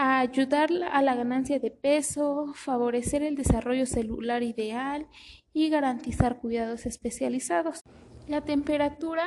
[0.00, 5.08] a ayudar a la ganancia de peso, favorecer el desarrollo celular ideal
[5.52, 7.82] y garantizar cuidados especializados.
[8.28, 9.26] La temperatura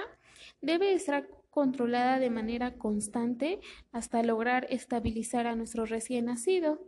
[0.61, 3.59] debe estar controlada de manera constante
[3.91, 6.80] hasta lograr estabilizar a nuestro recién nacido.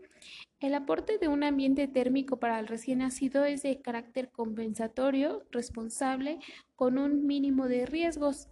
[0.62, 6.40] El aporte de un ambiente térmico para el recién nacido es de carácter compensatorio, responsable,
[6.78, 8.48] con un mínimo de riesgos.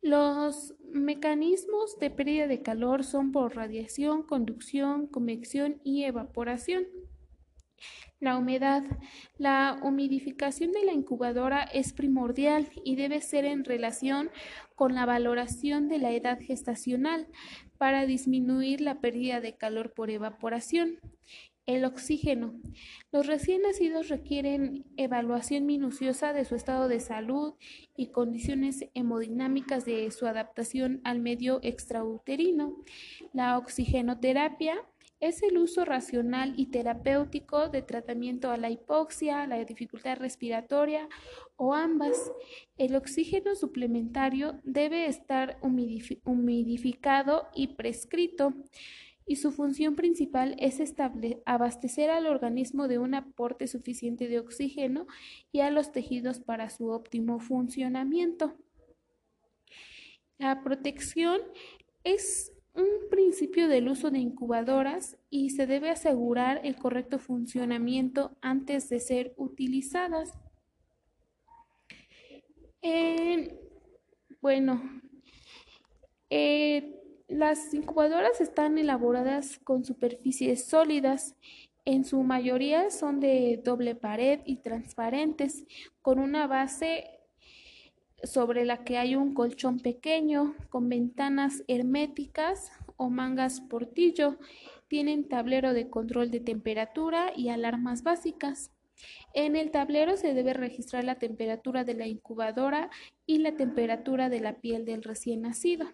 [0.00, 6.86] Los mecanismos de pérdida de calor son por radiación, conducción, convección y evaporación.
[8.20, 8.82] La humedad.
[9.36, 14.30] La humidificación de la incubadora es primordial y debe ser en relación
[14.74, 17.28] con la valoración de la edad gestacional
[17.76, 20.98] para disminuir la pérdida de calor por evaporación.
[21.68, 22.54] El oxígeno.
[23.12, 27.56] Los recién nacidos requieren evaluación minuciosa de su estado de salud
[27.94, 32.74] y condiciones hemodinámicas de su adaptación al medio extrauterino.
[33.34, 34.82] La oxigenoterapia
[35.20, 41.06] es el uso racional y terapéutico de tratamiento a la hipoxia, la dificultad respiratoria
[41.56, 42.32] o ambas.
[42.78, 48.54] El oxígeno suplementario debe estar humidificado y prescrito
[49.28, 50.82] y su función principal es
[51.44, 55.06] abastecer al organismo de un aporte suficiente de oxígeno
[55.52, 58.56] y a los tejidos para su óptimo funcionamiento.
[60.38, 61.40] La protección
[62.04, 68.88] es un principio del uso de incubadoras y se debe asegurar el correcto funcionamiento antes
[68.88, 70.32] de ser utilizadas.
[74.40, 74.80] bueno,
[76.30, 76.98] eh,
[77.28, 81.36] las incubadoras están elaboradas con superficies sólidas.
[81.84, 85.64] En su mayoría son de doble pared y transparentes,
[86.02, 87.04] con una base
[88.24, 94.38] sobre la que hay un colchón pequeño, con ventanas herméticas o mangas portillo.
[94.88, 98.72] Tienen tablero de control de temperatura y alarmas básicas.
[99.34, 102.90] En el tablero se debe registrar la temperatura de la incubadora
[103.26, 105.86] y la temperatura de la piel del recién nacido.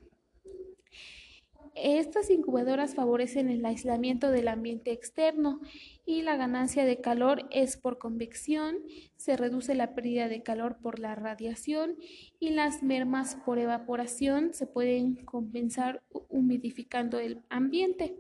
[1.75, 5.61] Estas incubadoras favorecen el aislamiento del ambiente externo
[6.07, 8.77] y la ganancia de calor es por convección,
[9.17, 11.97] se reduce la pérdida de calor por la radiación
[12.39, 18.17] y las mermas por evaporación se pueden compensar humidificando el ambiente.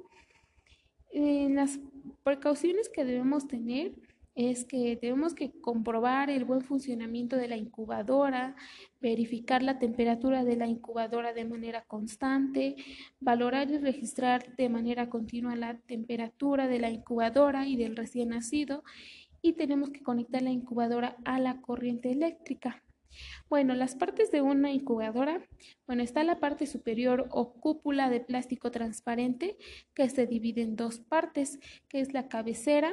[1.13, 1.79] las
[2.25, 3.95] precauciones que debemos tener
[4.35, 8.57] es que tenemos que comprobar el buen funcionamiento de la incubadora,
[9.01, 12.76] verificar la temperatura de la incubadora de manera constante,
[13.20, 18.82] valorar y registrar de manera continua la temperatura de la incubadora y del recién nacido
[19.41, 22.82] y tenemos que conectar la incubadora a la corriente eléctrica.
[23.49, 25.47] Bueno, las partes de una incubadora,
[25.87, 29.57] bueno, está la parte superior o cúpula de plástico transparente
[29.95, 32.93] que se divide en dos partes, que es la cabecera,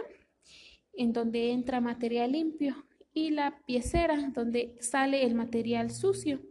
[0.94, 6.42] en donde entra material limpio, y la piecera, donde sale el material sucio.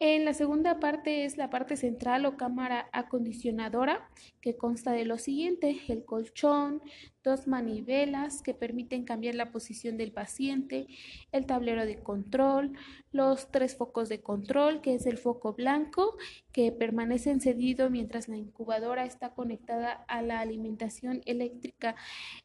[0.00, 4.08] En la segunda parte es la parte central o cámara acondicionadora,
[4.40, 6.80] que consta de lo siguiente, el colchón,
[7.24, 10.86] dos manivelas que permiten cambiar la posición del paciente,
[11.32, 12.72] el tablero de control,
[13.12, 16.16] los tres focos de control, que es el foco blanco,
[16.52, 21.96] que permanece encendido mientras la incubadora está conectada a la alimentación eléctrica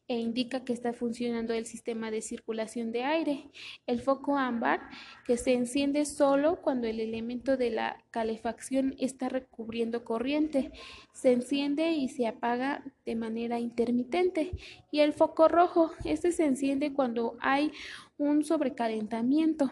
[0.08, 3.50] e indica que está funcionando el sistema de circulación de aire,
[3.86, 4.80] el foco ámbar,
[5.26, 10.72] que se enciende solo cuando el elemento de la calefacción está recubriendo corriente,
[11.12, 14.52] se enciende y se apaga de manera intermitente.
[14.90, 17.72] Y el foco rojo, este se enciende cuando hay
[18.16, 19.70] un sobrecalentamiento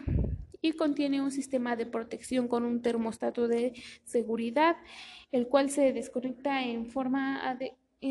[0.61, 3.73] y contiene un sistema de protección con un termostato de
[4.05, 4.77] seguridad,
[5.31, 7.57] el cual se desconecta en forma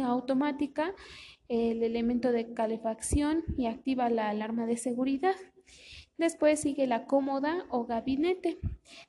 [0.05, 0.95] automática
[1.49, 5.35] el elemento de calefacción y activa la alarma de seguridad.
[6.23, 8.57] Después sigue la cómoda o gabinete,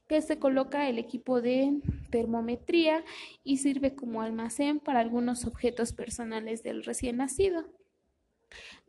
[0.08, 3.04] que se coloca el equipo de termometría
[3.44, 7.66] y sirve como almacén para algunos objetos personales del recién nacido.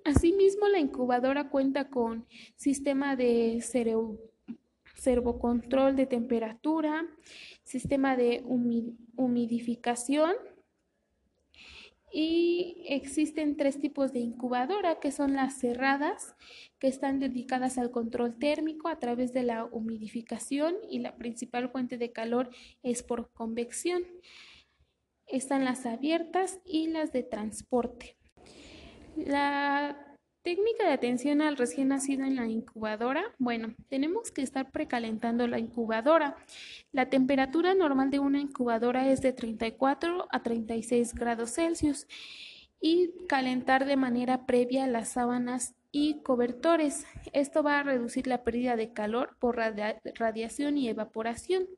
[0.07, 3.63] Asimismo, la incubadora cuenta con sistema de
[4.97, 7.07] servocontrol de temperatura,
[7.63, 8.43] sistema de
[9.17, 10.33] humidificación,
[12.17, 16.37] y existen tres tipos de incubadora, que son las cerradas,
[16.79, 21.99] que están dedicadas al control térmico a través de la humidificación y la principal fuente
[21.99, 22.51] de calor
[22.85, 24.05] es por convección.
[25.27, 28.17] Están las abiertas y las de transporte.
[29.17, 30.04] La
[30.45, 33.25] Técnica de atención al recién nacido en la incubadora.
[33.39, 36.37] Bueno, tenemos que estar precalentando la incubadora.
[36.93, 42.07] La temperatura normal de una incubadora es de 34 a 36 grados Celsius
[42.79, 47.07] y calentar de manera previa las sábanas y cobertores.
[47.33, 51.69] Esto va a reducir la pérdida de calor por radiación y evaporación.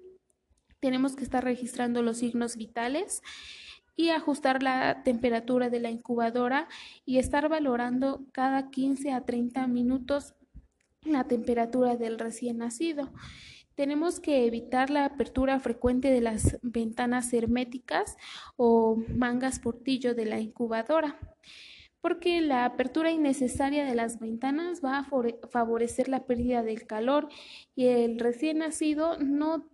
[0.80, 3.22] Tenemos que estar registrando los signos vitales
[3.96, 6.68] y ajustar la temperatura de la incubadora
[7.04, 10.34] y estar valorando cada 15 a 30 minutos
[11.02, 13.10] la temperatura del recién nacido.
[13.74, 18.16] Tenemos que evitar la apertura frecuente de las ventanas herméticas
[18.56, 21.18] o mangas portillo de la incubadora,
[22.00, 25.06] porque la apertura innecesaria de las ventanas va a
[25.50, 27.28] favorecer la pérdida del calor
[27.74, 29.68] y el recién nacido no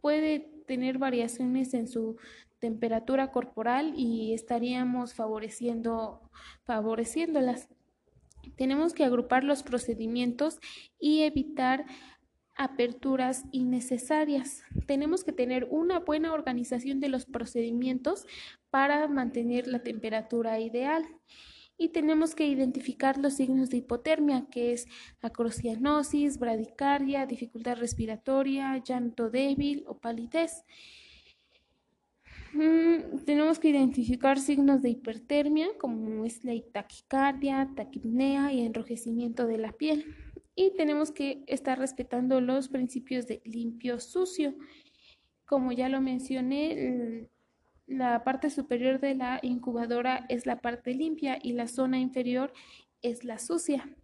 [0.00, 2.16] puede tener variaciones en su
[2.64, 6.22] temperatura corporal y estaríamos favoreciendo,
[6.64, 7.68] favoreciéndolas.
[8.56, 10.60] Tenemos que agrupar los procedimientos
[10.98, 11.84] y evitar
[12.56, 14.62] aperturas innecesarias.
[14.86, 18.26] Tenemos que tener una buena organización de los procedimientos
[18.70, 21.04] para mantener la temperatura ideal.
[21.76, 24.86] Y tenemos que identificar los signos de hipotermia, que es
[25.20, 30.64] acrocianosis, bradicardia, dificultad respiratoria, llanto débil o palidez.
[33.24, 39.72] Tenemos que identificar signos de hipertermia, como es la taquicardia, taquipnea y enrojecimiento de la
[39.72, 40.14] piel.
[40.54, 44.54] Y tenemos que estar respetando los principios de limpio-sucio.
[45.46, 47.28] Como ya lo mencioné,
[47.88, 52.52] la parte superior de la incubadora es la parte limpia y la zona inferior
[53.02, 53.96] es la sucia.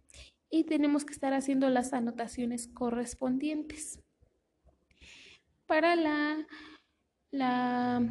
[0.49, 4.01] Y tenemos que estar haciendo las anotaciones correspondientes.
[5.65, 6.45] Para la
[7.31, 8.01] la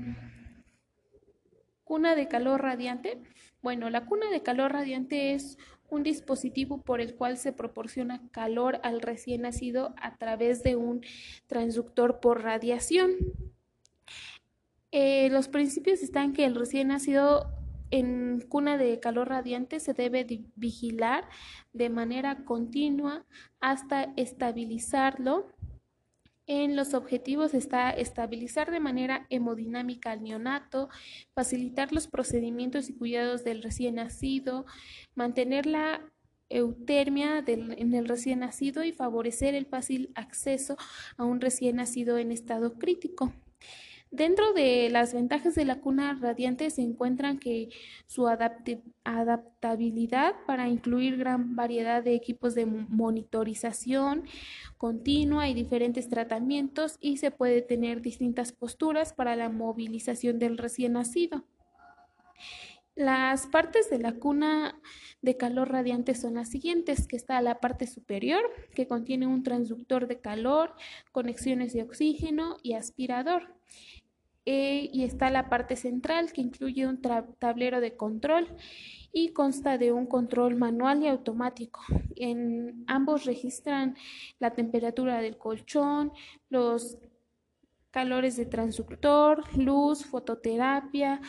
[1.84, 3.22] cuna de calor radiante.
[3.62, 5.58] Bueno, la cuna de calor radiante es
[5.90, 11.02] un dispositivo por el cual se proporciona calor al recién nacido a través de un
[11.46, 13.12] transductor por radiación.
[14.92, 17.46] Eh, los principios están que el recién nacido
[17.90, 21.28] en cuna de calor radiante se debe vigilar
[21.72, 23.26] de manera continua
[23.60, 25.48] hasta estabilizarlo
[26.50, 30.88] en los objetivos está estabilizar de manera hemodinámica al neonato,
[31.32, 34.66] facilitar los procedimientos y cuidados del recién nacido,
[35.14, 36.00] mantener la
[36.48, 40.76] eutermia en el recién nacido y favorecer el fácil acceso
[41.16, 43.32] a un recién nacido en estado crítico.
[44.12, 47.68] Dentro de las ventajas de la cuna radiante se encuentran que
[48.08, 54.24] su adaptabilidad para incluir gran variedad de equipos de monitorización
[54.78, 60.94] continua y diferentes tratamientos y se puede tener distintas posturas para la movilización del recién
[60.94, 61.44] nacido.
[62.96, 64.78] Las partes de la cuna
[65.22, 68.42] de calor radiante son las siguientes, que está la parte superior,
[68.74, 70.74] que contiene un transductor de calor,
[71.12, 73.54] conexiones de oxígeno y aspirador.
[74.52, 78.48] Eh, y está la parte central que incluye un tablero de control
[79.12, 81.80] y consta de un control manual y automático.
[82.16, 83.94] En ambos registran
[84.40, 86.10] la temperatura del colchón,
[86.48, 86.98] los
[87.92, 91.20] calores de transductor, luz, fototerapia,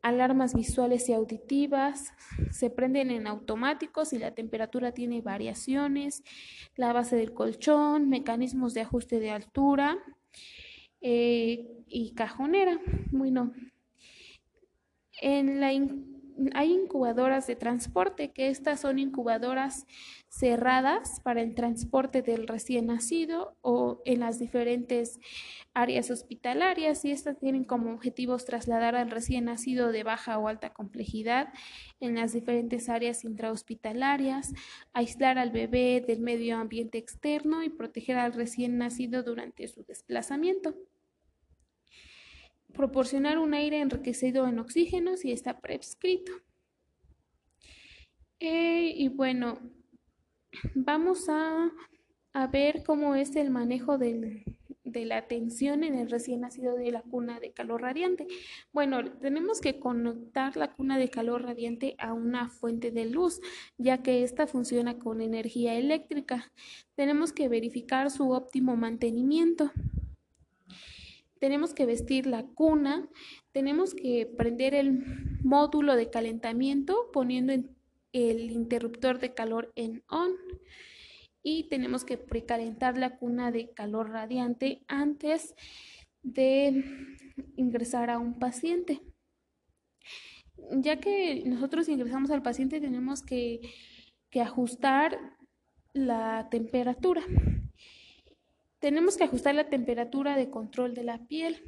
[0.00, 2.12] alarmas visuales y auditivas,
[2.52, 6.22] se prenden en automático si la temperatura tiene variaciones,
[6.76, 9.98] la base del colchón, mecanismos de ajuste de altura
[11.06, 12.80] eh, y cajonera.
[13.12, 13.52] Bueno,
[15.20, 15.70] en la
[16.54, 19.86] hay incubadoras de transporte, que estas son incubadoras
[20.28, 25.20] cerradas para el transporte del recién nacido o en las diferentes
[25.74, 30.72] áreas hospitalarias y estas tienen como objetivos trasladar al recién nacido de baja o alta
[30.72, 31.52] complejidad
[32.00, 34.54] en las diferentes áreas intrahospitalarias,
[34.94, 40.74] aislar al bebé del medio ambiente externo y proteger al recién nacido durante su desplazamiento
[42.74, 46.32] proporcionar un aire enriquecido en oxígeno si está prescrito.
[48.40, 49.58] Eh, y bueno,
[50.74, 51.70] vamos a,
[52.50, 54.44] ver cómo es el manejo de
[54.84, 58.26] la atención en el recién nacido de la cuna de calor radiante.
[58.72, 63.40] Bueno, tenemos que conectar la cuna de calor radiante a una fuente de luz,
[63.78, 66.52] ya que ésta funciona con energía eléctrica.
[66.96, 69.70] Tenemos que verificar su óptimo mantenimiento
[71.44, 73.06] tenemos que vestir la cuna,
[73.52, 75.04] tenemos que prender el
[75.42, 77.52] módulo de calentamiento poniendo
[78.14, 80.32] el interruptor de calor en on
[81.42, 85.54] y tenemos que precalentar la cuna de calor radiante antes
[86.22, 86.82] de
[87.56, 89.02] ingresar a un paciente.
[90.70, 93.60] Ya que nosotros ingresamos al paciente tenemos que,
[94.30, 95.18] que ajustar
[95.92, 97.22] la temperatura.
[98.84, 101.62] Tenemos que ajustar la temperatura de control de la piel.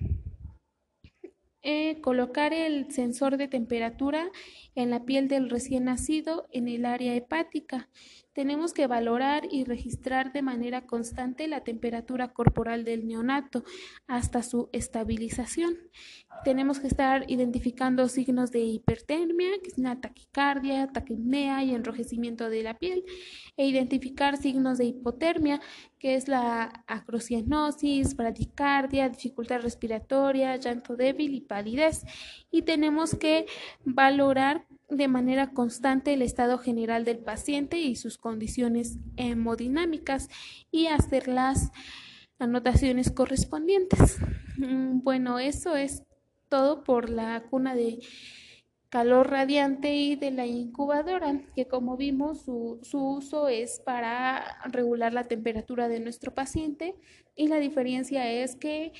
[1.62, 4.30] Eh, colocar el sensor de temperatura
[4.74, 7.88] en la piel del recién nacido en el área hepática.
[8.36, 13.64] Tenemos que valorar y registrar de manera constante la temperatura corporal del neonato
[14.06, 15.78] hasta su estabilización.
[16.44, 22.62] Tenemos que estar identificando signos de hipertermia, que es una taquicardia, taquipnea y enrojecimiento de
[22.62, 23.04] la piel,
[23.56, 25.62] e identificar signos de hipotermia,
[25.98, 32.04] que es la acrocianosis, bradicardia, dificultad respiratoria, llanto débil y palidez.
[32.50, 33.46] Y tenemos que
[33.86, 40.28] valorar de manera constante el estado general del paciente y sus condiciones hemodinámicas
[40.70, 41.72] y hacer las
[42.38, 44.18] anotaciones correspondientes.
[44.58, 46.02] Mm, bueno, eso es
[46.48, 47.98] todo por la cuna de
[48.88, 55.12] calor radiante y de la incubadora, que como vimos su, su, uso es para regular
[55.12, 56.94] la temperatura de nuestro paciente
[57.34, 58.92] y la diferencia es que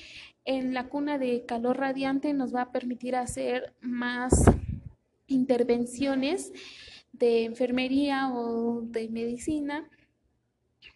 [0.43, 4.33] en la cuna de calor radiante nos va a permitir hacer más
[5.27, 6.51] intervenciones
[7.11, 9.89] de enfermería o de medicina,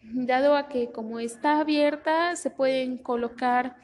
[0.02, 3.76] dado a que como está abierta se pueden colocar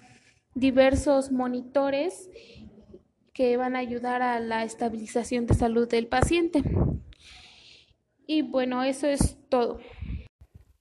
[0.54, 2.30] diversos monitores
[3.32, 6.62] que van a ayudar a la estabilización de salud del paciente.
[8.26, 9.78] Y bueno, eso es todo.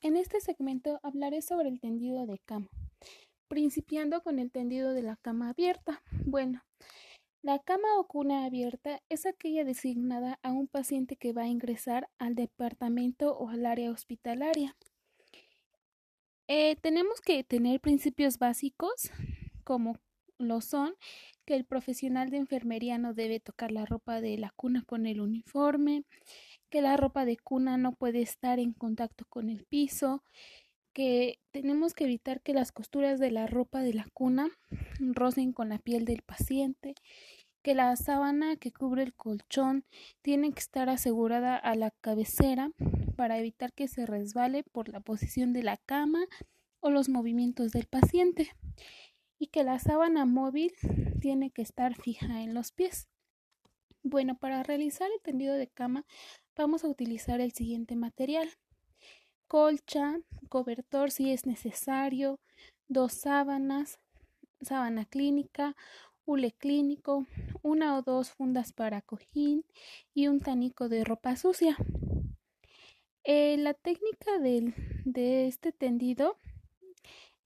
[0.01, 2.70] En este segmento hablaré sobre el tendido de cama,
[3.47, 6.01] principiando con el tendido de la cama abierta.
[6.26, 6.63] Bueno,
[7.47, 12.09] la cama o cuna abierta es aquella designada a un paciente que va a ingresar
[12.17, 14.75] al departamento o al área hospitalaria.
[16.49, 19.11] Eh, tenemos que tener principios básicos
[19.63, 19.95] como
[20.37, 20.93] lo son
[21.45, 25.21] que el profesional de enfermería no debe tocar la ropa de la cuna con el
[25.21, 26.03] uniforme,
[26.69, 30.21] que la ropa de cuna no puede estar en contacto con el piso,
[30.91, 34.49] que tenemos que evitar que las costuras de la ropa de la cuna
[34.99, 36.95] rocen con la piel del paciente
[37.68, 39.84] que la sábana que cubre el colchón
[40.22, 42.72] tiene que estar asegurada a la cabecera
[43.18, 46.28] para evitar que se resbale por la posición de la cama
[46.80, 48.55] o los movimientos del paciente
[49.38, 50.72] y que la sábana móvil
[51.20, 53.09] tiene que estar fija en los pies.
[54.01, 56.05] Bueno, para realizar el tendido de cama
[56.55, 58.49] vamos a utilizar el siguiente material.
[59.45, 62.39] Colcha, cobertor si es necesario,
[62.88, 63.99] dos sábanas,
[64.61, 65.76] sábana clínica,
[66.28, 67.25] hule clínico,
[67.63, 69.65] una o dos fundas para cojín
[70.13, 71.78] y un tanico de ropa sucia.
[73.23, 76.38] Eh, la técnica de este tendido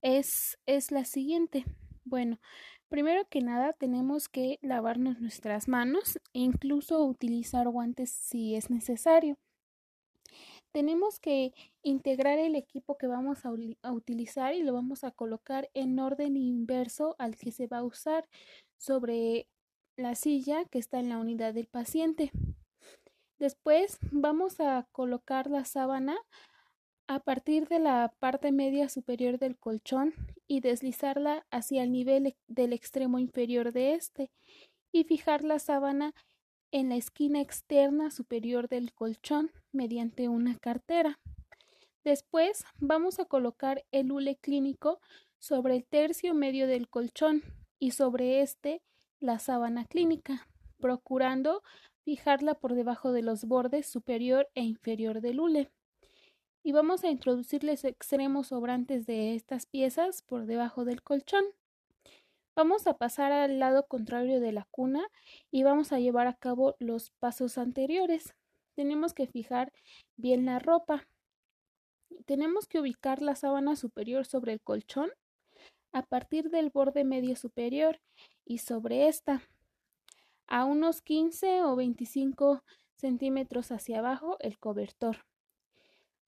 [0.01, 1.63] es, es la siguiente.
[2.03, 2.39] Bueno,
[2.89, 9.37] primero que nada tenemos que lavarnos nuestras manos e incluso utilizar guantes si es necesario.
[10.71, 11.53] Tenemos que
[11.83, 13.51] integrar el equipo que vamos a,
[13.91, 18.27] utilizar y lo vamos a colocar en orden inverso al que se va a usar
[18.81, 19.47] sobre
[19.95, 22.31] la silla que está en la unidad del paciente.
[23.37, 26.17] Después vamos a colocar la sábana
[27.07, 30.13] a partir de la parte media superior del colchón
[30.47, 34.31] y deslizarla hacia el nivel del extremo inferior de este
[34.91, 36.15] y fijar la sábana
[36.71, 41.19] en la esquina externa superior del colchón mediante una cartera.
[42.03, 44.99] Después vamos a colocar el hule clínico
[45.37, 47.43] sobre el tercio medio del colchón
[47.81, 48.83] y sobre este
[49.19, 50.47] la sábana clínica,
[50.79, 51.63] procurando
[52.03, 55.71] fijarla por debajo de los bordes superior e inferior del hule.
[56.63, 61.43] Y vamos a introducir los extremos sobrantes de estas piezas por debajo del colchón.
[62.55, 65.03] Vamos a pasar al lado contrario de la cuna
[65.49, 68.35] y vamos a llevar a cabo los pasos anteriores.
[68.75, 69.73] Tenemos que fijar
[70.17, 71.07] bien la ropa.
[72.27, 75.09] Tenemos que ubicar la sábana superior sobre el colchón
[75.91, 77.99] a partir del borde medio superior
[78.45, 79.41] y sobre esta
[80.47, 82.63] a unos 15 o 25
[82.95, 85.25] centímetros hacia abajo el cobertor.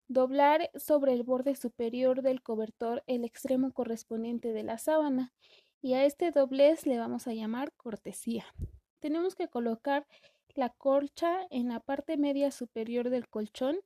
[0.08, 5.34] Doblar sobre el borde superior del cobertor el extremo correspondiente de la sábana
[5.82, 8.46] y a este doblez le vamos a llamar cortesía.
[9.00, 10.08] Tenemos que colocar
[10.56, 13.78] la colcha en la parte media superior del colchón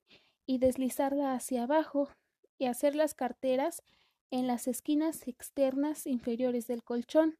[0.45, 2.09] y deslizarla hacia abajo
[2.57, 3.83] y hacer las carteras
[4.31, 7.37] en las esquinas externas inferiores del colchón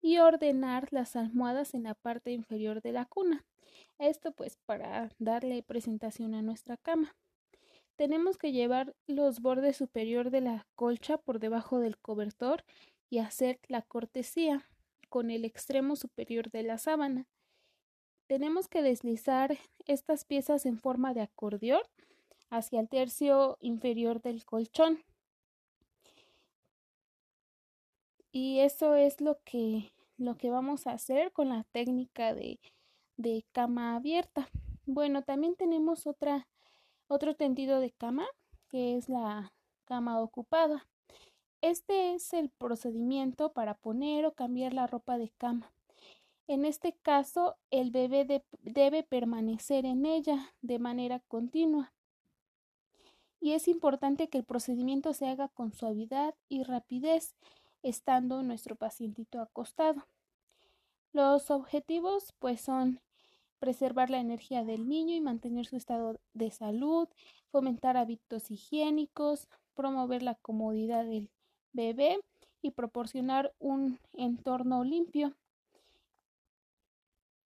[0.00, 3.44] y ordenar las almohadas en la parte inferior de la cuna.
[3.98, 7.16] Esto pues para darle presentación a nuestra cama.
[7.96, 12.64] Tenemos que llevar los bordes superior de la colcha por debajo del cobertor
[13.08, 14.68] y hacer la cortesía
[15.08, 17.28] con el extremo superior de la sábana.
[18.26, 19.56] Tenemos que deslizar
[19.86, 21.82] estas piezas en forma de acordeón
[22.50, 25.04] hacia el tercio inferior del colchón.
[28.36, 32.58] Y eso es lo que, lo que vamos a hacer con la técnica de,
[33.16, 34.48] de cama abierta.
[34.86, 36.48] Bueno, también tenemos otra,
[37.06, 38.26] otro tendido de cama,
[38.68, 39.52] que es la
[39.84, 40.88] cama ocupada.
[41.60, 45.72] Este es el procedimiento para poner o cambiar la ropa de cama.
[46.48, 51.92] En este caso, el bebé debe permanecer en ella de manera continua
[53.44, 57.34] y es importante que el procedimiento se haga con suavidad y rapidez,
[57.84, 60.08] estando nuestro pacientito acostado.
[61.12, 63.00] Los objetivos pues son
[63.60, 67.08] preservar la energía del niño y mantener su estado de salud,
[67.50, 71.30] fomentar hábitos higiénicos, promover la comodidad del
[71.72, 72.18] bebé
[72.62, 75.34] y proporcionar un entorno limpio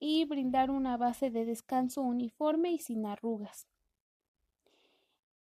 [0.00, 3.66] y brindar una base de descanso uniforme y sin arrugas.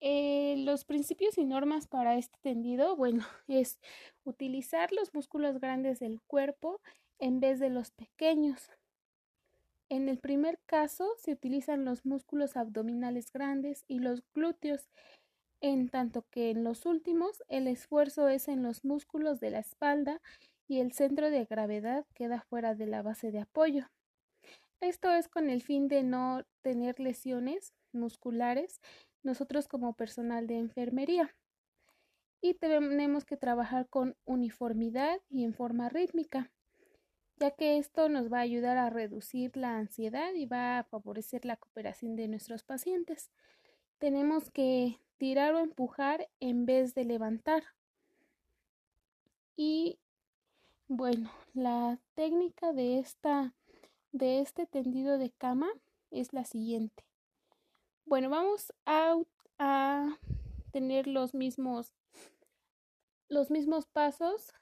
[0.01, 3.79] Eh, los principios y normas para este tendido, bueno, es
[4.29, 6.81] utilizar los músculos grandes del cuerpo
[7.19, 8.69] en vez de los pequeños.
[9.89, 14.87] En el primer caso se utilizan los músculos abdominales grandes y los glúteos,
[15.61, 20.21] en tanto que en los últimos el esfuerzo es en los músculos de la espalda
[20.67, 23.89] y el centro de gravedad queda fuera de la base de apoyo.
[24.79, 28.79] Esto es con el fin de no tener lesiones musculares
[29.23, 31.35] nosotros como personal de enfermería.
[32.41, 36.51] Y tenemos que trabajar con uniformidad y en forma rítmica,
[37.37, 41.45] ya que esto nos va a ayudar a reducir la ansiedad y va a favorecer
[41.45, 43.29] la cooperación de nuestros pacientes.
[43.97, 47.63] Tenemos que tirar o empujar en vez de levantar.
[49.57, 49.99] Y
[50.87, 53.53] bueno, la técnica de esta
[54.11, 55.69] de este tendido de cama
[56.11, 57.03] es la siguiente.
[58.05, 59.17] Bueno, vamos a,
[60.71, 61.93] tener los mismos,
[63.29, 64.53] los mismos pasos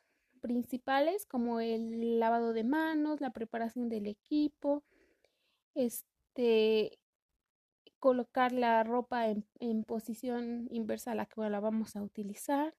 [0.42, 4.84] principales como el lavado de manos, la preparación del equipo,
[5.74, 7.00] este
[8.00, 12.76] colocar la ropa en, posición inversa a la que la vamos a utilizar.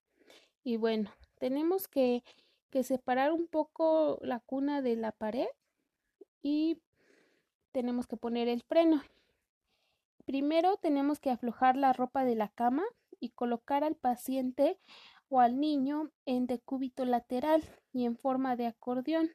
[0.62, 2.22] Y bueno, tenemos que,
[2.70, 5.48] que separar un poco la cuna de la pared
[6.40, 6.80] y
[7.72, 9.02] tenemos que poner el freno.
[10.24, 12.84] Primero tenemos que aflojar la ropa de la cama
[13.20, 14.78] y colocar al paciente
[15.28, 17.62] o al niño en decúbito lateral
[17.92, 19.30] y en forma de acordeón.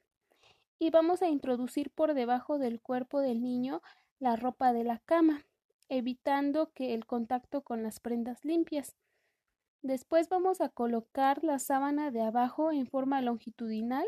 [0.80, 3.82] Y vamos a introducir por debajo del cuerpo del niño
[4.20, 5.46] la ropa de la cama,
[5.90, 8.96] evitando que el contacto con las prendas limpias.
[9.82, 14.06] Después vamos a colocar la sábana de abajo en forma longitudinal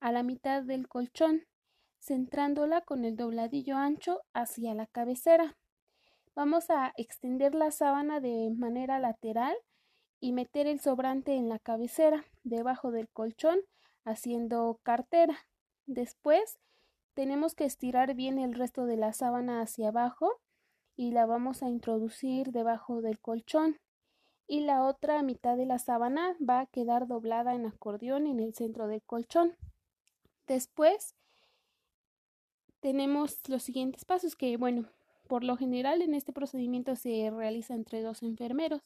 [0.00, 1.46] a la mitad del colchón,
[1.98, 5.56] centrándola con el dobladillo ancho hacia la cabecera.
[6.34, 9.56] Vamos a extender la sábana de manera lateral
[10.24, 13.60] y meter el sobrante en la cabecera, debajo del colchón,
[14.06, 15.36] haciendo cartera.
[15.84, 16.58] Después
[17.12, 20.40] tenemos que estirar bien el resto de la sábana hacia abajo
[20.96, 23.76] y la vamos a introducir debajo del colchón.
[24.46, 28.54] y la otra mitad de la sábana va a quedar doblada en acordeón en el
[28.54, 29.54] centro del colchón.
[30.46, 31.14] Después
[32.80, 34.88] tenemos los siguientes pasos que, bueno,
[35.28, 38.80] por lo general en este procedimiento se realiza entre dos enfermeros.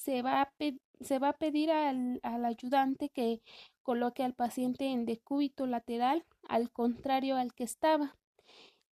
[0.00, 0.52] Se va a,
[1.00, 3.42] se va a pedir al, al ayudante que
[3.82, 8.16] coloque al paciente en decúbito lateral al contrario al que estaba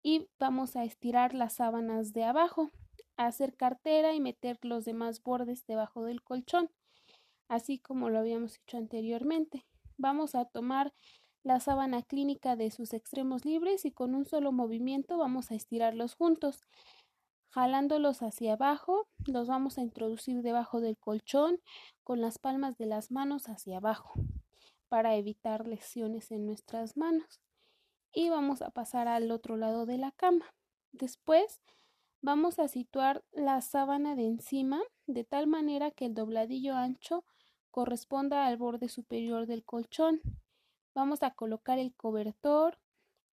[0.03, 2.71] y vamos a estirar las sábanas de abajo,
[3.15, 6.69] hacer cartera y meter los demás bordes debajo del colchón,
[7.47, 9.65] así como lo habíamos hecho anteriormente.
[9.97, 10.93] Vamos a tomar
[11.43, 16.15] la sábana clínica de sus extremos libres y con un solo movimiento vamos a estirarlos
[16.15, 16.61] juntos.
[17.49, 21.59] Jalándolos hacia abajo, los vamos a introducir debajo del colchón
[22.03, 24.13] con las palmas de las manos hacia abajo
[24.89, 27.41] para evitar lesiones en nuestras manos
[28.13, 30.45] y vamos a pasar al otro lado de la cama.
[30.91, 31.61] Después
[32.21, 37.23] vamos a situar la sábana de encima de tal manera que el dobladillo ancho
[37.71, 40.21] corresponda al borde superior del colchón.
[40.95, 42.79] Vamos a colocar el cobertor.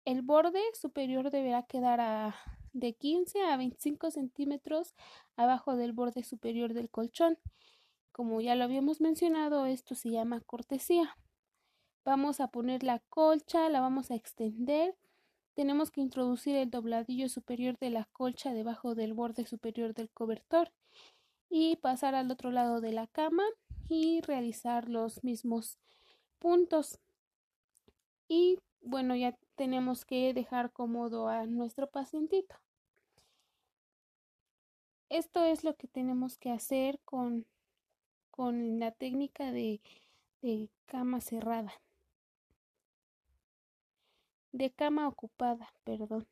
[0.03, 2.35] El borde superior deberá quedar a
[2.73, 4.93] de 15 a 25 centímetros
[5.35, 7.37] abajo del borde superior del colchón.
[8.11, 11.17] Como ya lo habíamos mencionado, esto se llama cortesía.
[12.03, 14.95] Vamos a poner la colcha, la vamos a extender.
[15.53, 20.71] Tenemos que introducir el dobladillo superior de la colcha debajo del borde superior del cobertor
[21.49, 23.43] y pasar al otro lado de la cama
[23.87, 25.77] y realizar los mismos
[26.39, 26.99] puntos.
[28.27, 32.55] Y bueno, ya tenemos que dejar cómodo a nuestro pacientito.
[35.09, 37.45] Esto es lo que tenemos que hacer con,
[38.29, 39.81] con la técnica de,
[40.41, 41.73] de cama cerrada
[44.51, 46.27] de cama ocupada, perdón.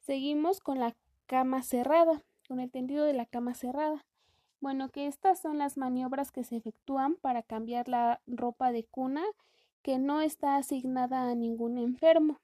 [0.00, 0.94] Seguimos con la
[1.26, 4.04] cama cerrada, con el tendido de la cama cerrada.
[4.60, 9.24] Bueno, que estas son las maniobras que se efectúan para cambiar la ropa de cuna
[9.82, 12.40] que no está asignada a ningún enfermo.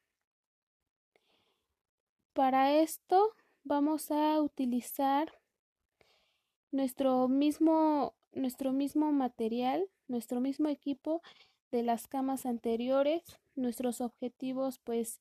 [2.32, 3.32] Para esto
[3.64, 5.32] vamos a utilizar
[6.70, 11.22] nuestro mismo, nuestro mismo material, nuestro mismo equipo
[11.70, 15.20] de las camas anteriores nuestros objetivos pues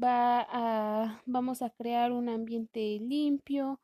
[0.00, 3.80] va a vamos a crear un ambiente limpio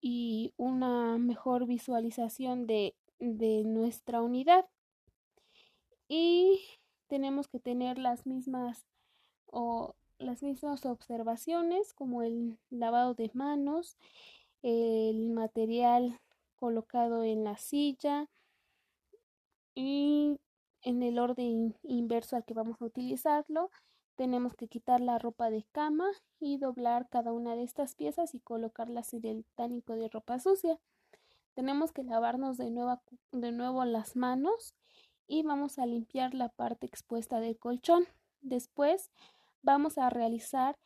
[0.00, 4.66] y una mejor visualización de, de nuestra unidad
[6.14, 6.60] y
[7.06, 8.86] tenemos que tener las mismas
[9.46, 13.96] o las mismas observaciones como el lavado de manos
[14.60, 16.20] el material
[16.56, 18.28] colocado en la silla
[19.74, 20.38] y
[20.82, 23.70] en el orden inverso al que vamos a utilizarlo,
[24.14, 28.40] tenemos que quitar la ropa de cama y doblar cada una de estas piezas y
[28.40, 30.78] colocarlas en el tánico de ropa sucia.
[31.54, 32.70] Tenemos que lavarnos de
[33.32, 34.74] de nuevo las manos
[35.26, 38.06] y vamos a limpiar la parte expuesta del colchón.
[38.40, 39.10] Después
[39.62, 40.78] vamos a realizar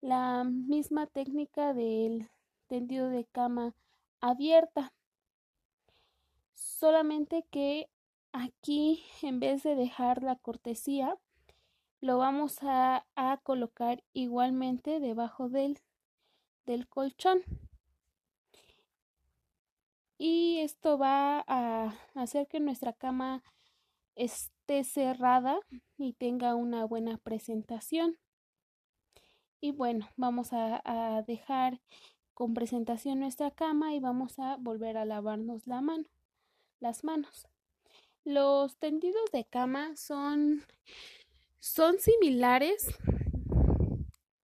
[0.00, 2.28] la misma técnica del
[2.66, 3.74] tendido de cama
[4.20, 4.92] abierta.
[6.54, 7.88] Solamente que
[8.32, 11.18] Aquí, en vez de dejar la cortesía,
[12.00, 13.04] lo vamos a,
[13.42, 15.78] colocar igualmente debajo del,
[16.64, 17.42] del colchón.
[20.16, 23.42] Y esto va a hacer que nuestra cama
[24.16, 25.58] esté cerrada
[25.96, 28.18] y tenga una buena presentación.
[29.60, 31.80] Y bueno, vamos a, dejar
[32.34, 36.04] con presentación nuestra cama y vamos a volver a lavarnos la mano,
[36.80, 37.46] las manos.
[38.24, 40.64] Los tendidos de cama son,
[41.60, 42.88] son similares.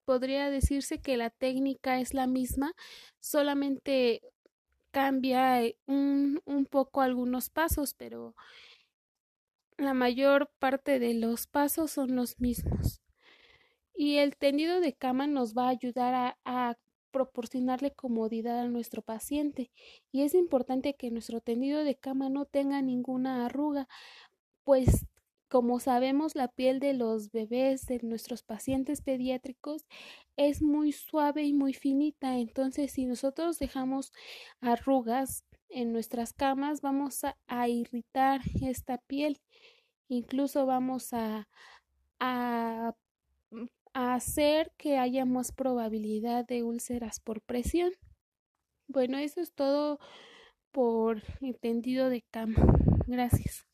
[0.04, 2.74] Podría decirse que la técnica es la misma,
[3.20, 4.22] solamente
[4.90, 8.34] cambia eh, un, un poco algunos pasos, pero
[9.78, 13.00] la mayor parte de los pasos son los mismos.
[13.94, 16.76] Y el tendido de cama nos va a ayudar a,
[17.10, 19.72] proporcionarle comodidad a nuestro paciente.
[20.12, 23.88] Y es importante que nuestro tendido de cama no tenga ninguna arruga,
[24.62, 25.06] pues
[25.48, 29.86] como sabemos la piel de los bebés de nuestros pacientes pediátricos
[30.36, 34.12] es muy suave y muy finita, entonces si nosotros dejamos
[34.60, 39.40] arrugas en nuestras camas vamos a, irritar esta piel,
[40.08, 41.48] incluso vamos a,
[42.18, 42.94] a
[43.92, 47.92] hacer que haya más probabilidad de úlceras por presión.
[48.86, 49.98] Bueno, eso es todo
[50.72, 52.56] por entendido de cama.
[53.06, 53.66] Gracias.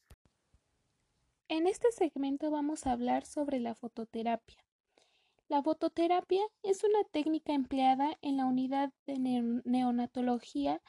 [1.48, 4.56] En este segmento vamos a hablar sobre la fototerapia.
[5.48, 9.18] La fototerapia es una técnica empleada en la unidad de
[9.64, 10.80] neonatología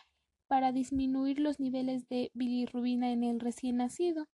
[0.48, 4.28] para disminuir los niveles de bilirrubina en el recién nacido.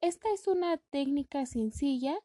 [0.00, 2.16] Esta es una técnica sencilla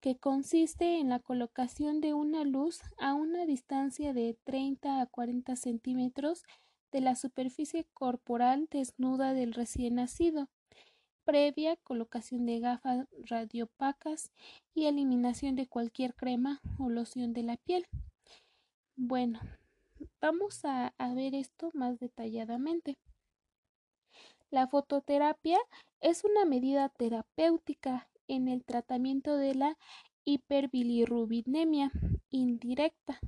[0.00, 5.56] que consiste en la colocación de una luz a una distancia de 30 a 40
[5.56, 6.42] centímetros
[6.90, 10.50] de la superficie corporal desnuda del recién nacido,
[11.24, 14.30] previa colocación de gafas radiopacas
[14.74, 17.86] y eliminación de cualquier crema o loción de la piel.
[18.94, 19.40] Bueno,
[20.20, 22.98] vamos a, a ver esto más detalladamente.
[24.52, 25.56] La fototerapia
[26.02, 29.78] es una medida terapéutica en el tratamiento de la
[30.26, 31.90] hiperbilirrubinemia
[32.28, 33.18] indirecta,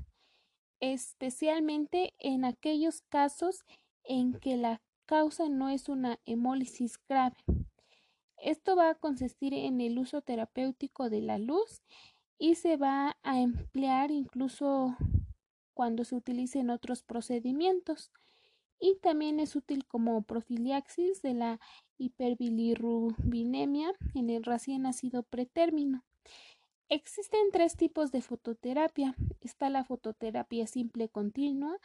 [0.80, 3.64] especialmente en aquellos casos
[4.04, 7.38] en que la causa no es una hemólisis grave.
[8.36, 11.80] Esto va a consistir en el uso terapéutico de la luz
[12.36, 14.94] y se va a emplear incluso
[15.72, 18.12] cuando se utilicen otros procedimientos
[18.84, 21.58] y también es útil como profilaxis de la
[21.96, 26.04] hiperbilirrubinemia en el recién nacido pretérmino.
[26.90, 29.14] Existen tres tipos de fototerapia.
[29.40, 31.78] Está la fototerapia simple continua,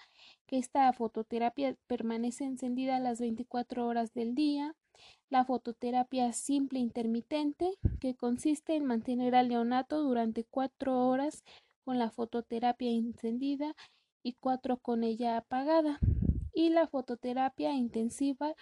[0.45, 4.75] que esta fototerapia permanece encendida las 24 horas del día.
[5.29, 11.45] La fototerapia simple intermitente, que consiste en mantener al neonato durante 4 horas
[11.85, 13.73] con la fototerapia encendida
[14.21, 16.01] y 4 con ella apagada.
[16.59, 18.53] Y la fototerapia intensiva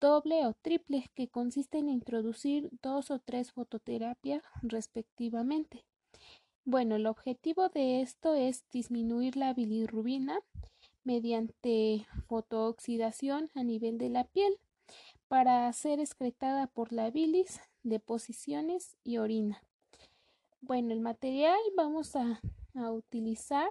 [0.00, 5.84] doble o triple, que consiste en introducir dos o tres fototerapias respectivamente.
[6.64, 10.40] Bueno, el objetivo de esto es disminuir la bilirrubina
[11.04, 14.58] mediante fotooxidación a nivel de la piel
[15.28, 19.62] para ser excretada por la bilis, deposiciones y orina.
[20.60, 22.40] Bueno, el material vamos a,
[22.74, 23.70] a utilizar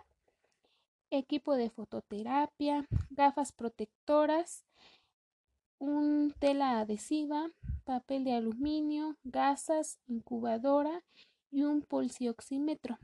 [1.11, 4.65] equipo de fototerapia, gafas protectoras,
[5.79, 7.51] un tela adhesiva,
[7.83, 11.03] papel de aluminio, gasas, incubadora
[11.51, 12.97] y un pulsioxímetro.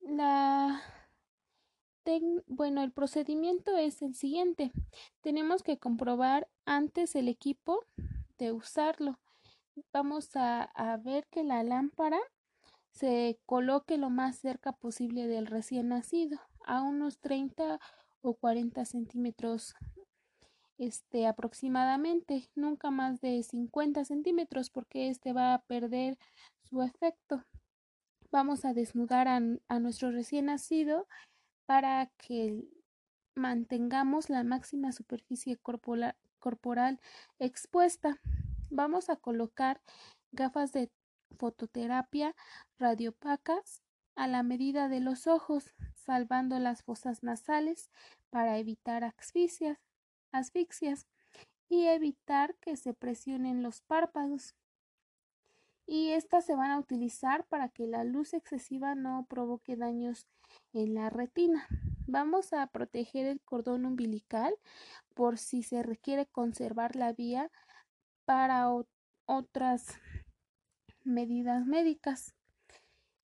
[0.00, 0.82] La
[2.46, 4.72] bueno, el procedimiento es el siguiente.
[5.20, 7.84] Tenemos que comprobar antes el equipo
[8.38, 9.20] de usarlo.
[9.92, 12.18] Vamos a, a ver que la lámpara
[12.92, 17.80] se coloque lo más cerca posible del recién nacido, a unos 30
[18.20, 19.74] o 40 centímetros
[20.78, 26.18] este, aproximadamente, nunca más de 50 centímetros porque este va a perder
[26.62, 27.44] su efecto.
[28.30, 31.06] Vamos a desnudar a, a nuestro recién nacido
[31.66, 32.64] para que
[33.34, 37.00] mantengamos la máxima superficie corporal, corporal
[37.38, 38.20] expuesta.
[38.70, 39.80] Vamos a colocar
[40.32, 40.90] gafas de
[41.32, 42.34] fototerapia
[42.78, 43.82] radiopacas
[44.14, 47.90] a la medida de los ojos, salvando las fosas nasales
[48.30, 49.78] para evitar asfixias
[50.32, 51.06] asfixias
[51.68, 54.56] y evitar que se presionen los párpados.
[55.86, 60.26] Y estas se van a utilizar para que la luz excesiva no provoque daños
[60.72, 61.66] en la retina.
[62.06, 64.54] Vamos a proteger el cordón umbilical
[65.14, 67.50] por si se requiere conservar la vía
[68.24, 68.68] para
[69.26, 69.98] otras
[71.04, 72.34] medidas médicas.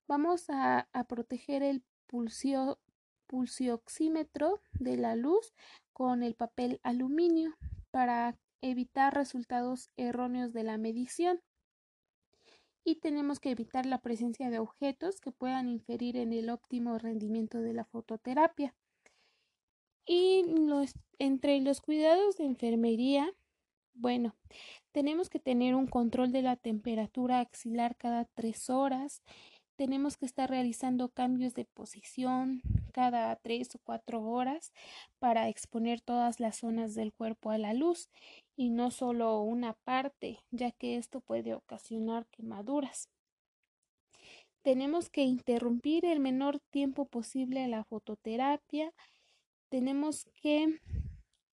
[0.06, 2.78] Vamos a, proteger el pulsio
[3.26, 5.52] pulsioxímetro de la luz
[5.92, 7.54] con el papel aluminio
[7.90, 11.42] para evitar resultados erróneos de la medición.
[12.84, 17.60] Y tenemos que evitar la presencia de objetos que puedan inferir en el óptimo rendimiento
[17.60, 18.74] de la fototerapia.
[20.06, 20.42] Y
[21.18, 23.30] entre los cuidados de enfermería,
[23.98, 24.34] bueno,
[24.92, 29.22] tenemos que tener un control de la temperatura axilar cada tres horas,
[29.76, 34.72] tenemos que estar realizando cambios de posición cada tres o cuatro horas
[35.20, 38.10] para exponer todas las zonas del cuerpo a la luz
[38.56, 43.08] y no solo una parte, ya que esto puede ocasionar quemaduras.
[44.62, 48.92] Tenemos que interrumpir el menor tiempo posible la fototerapia.
[49.68, 50.80] Tenemos que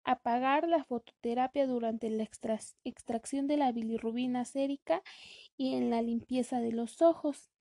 [0.04, 2.24] apagar la fototerapia durante la
[2.84, 5.02] extracción de la bilirrubina sérica
[5.56, 7.52] y en la limpieza de los ojos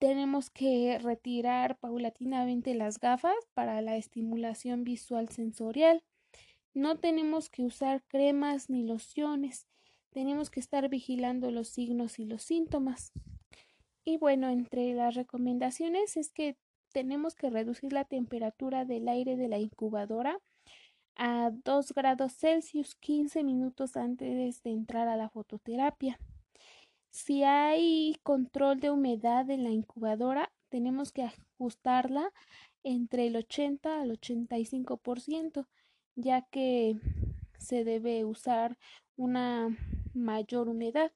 [0.00, 6.02] tenemos que retirar paulatinamente las gafas para la estimulación visual sensorial.
[6.72, 9.66] No tenemos que usar cremas ni lociones.
[10.08, 13.12] Tenemos que estar vigilando los signos y los síntomas.
[14.02, 16.56] Y bueno, entre las recomendaciones es que
[16.94, 20.38] tenemos que reducir la temperatura del aire de la incubadora
[21.16, 26.18] a 2 grados Celsius 15 minutos antes de entrar a la fototerapia.
[27.10, 32.32] Si hay control de humedad en la incubadora, tenemos que ajustarla
[32.82, 35.66] entre el 80 al 85%,
[36.14, 36.96] ya que
[37.58, 38.78] se debe usar
[39.16, 39.76] una
[40.14, 41.12] mayor humedad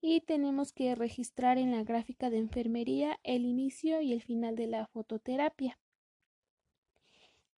[0.00, 4.66] y tenemos que registrar en la gráfica de enfermería el inicio y el final de
[4.66, 5.78] la fototerapia.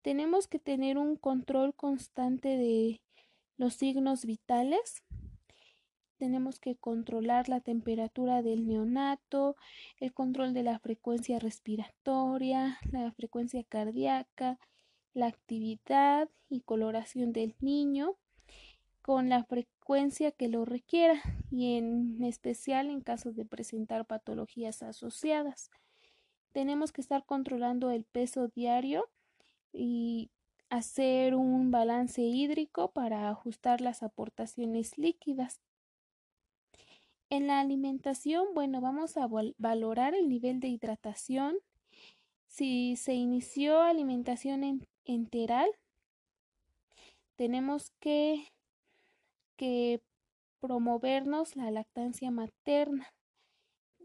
[0.03, 3.01] Tenemos que tener un control constante de
[3.57, 5.05] los signos vitales.
[6.19, 9.57] Tenemos que controlar la temperatura del neonato,
[10.01, 14.59] el control de la frecuencia respiratoria, la frecuencia cardíaca,
[15.15, 18.17] la actividad y coloración del niño
[19.03, 25.71] con la frecuencia que lo requiera y en especial en caso de presentar patologías asociadas.
[26.53, 29.09] Tenemos que estar controlando el peso diario
[29.73, 30.31] y
[30.71, 35.61] hacer un balance hídrico para ajustar las aportaciones líquidas.
[37.31, 41.57] En la alimentación, bueno, vamos a valorar el nivel de hidratación.
[42.47, 45.71] Si se inició alimentación enteral,
[47.37, 48.53] tenemos que
[49.63, 50.03] que
[50.59, 53.07] promovernos la lactancia materna.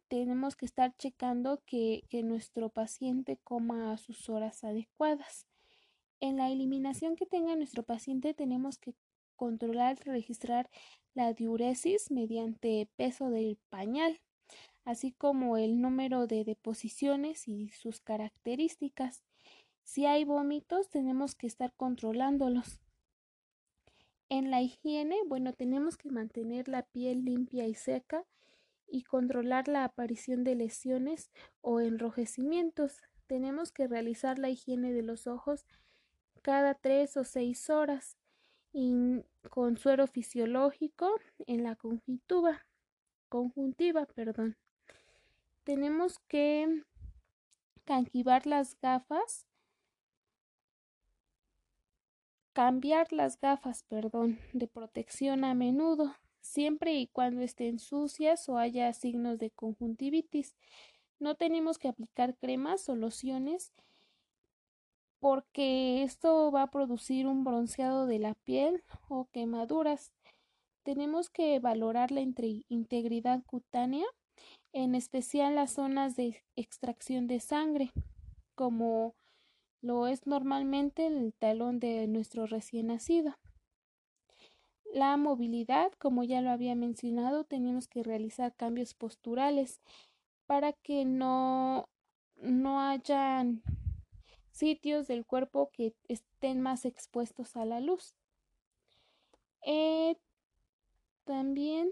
[0.07, 5.46] Tenemos que estar checando que, que nuestro paciente coma a sus horas adecuadas.
[6.19, 8.95] En la eliminación que tenga nuestro paciente tenemos que
[9.35, 10.69] controlar y registrar
[11.13, 14.19] la diuresis mediante peso del pañal,
[14.83, 19.23] así como el número de deposiciones y sus características.
[19.83, 22.81] Si hay vómitos, tenemos que estar controlándolos.
[24.29, 28.25] En la higiene, bueno, tenemos que mantener la piel limpia y seca
[28.87, 33.01] y controlar la aparición de lesiones o enrojecimientos.
[33.27, 35.65] Tenemos que realizar la higiene de los ojos
[36.47, 38.15] cada tres o seis horas
[38.71, 42.65] y con suero fisiológico en la conjuntiva,
[43.27, 44.55] conjuntiva, perdón.
[45.65, 46.85] Tenemos que
[47.83, 49.45] canquivar las gafas
[52.53, 58.91] Cambiar las gafas, perdón, de protección a menudo, siempre y cuando estén sucias o haya
[58.93, 60.55] signos de conjuntivitis.
[61.19, 63.73] No tenemos que aplicar cremas o lociones
[65.19, 70.11] porque esto va a producir un bronceado de la piel o quemaduras.
[70.83, 74.05] Tenemos que valorar la integridad cutánea,
[74.73, 77.91] en especial las zonas de extracción de sangre,
[78.55, 79.15] como
[79.81, 83.35] lo es normalmente el talón de nuestro recién nacido.
[84.93, 89.81] La movilidad, como ya lo había mencionado, tenemos que realizar cambios posturales
[90.45, 91.89] para que no,
[92.37, 93.61] no hayan
[94.57, 98.15] sitios del cuerpo que estén más expuestos a la luz.
[99.63, 100.17] Eh,
[101.25, 101.91] también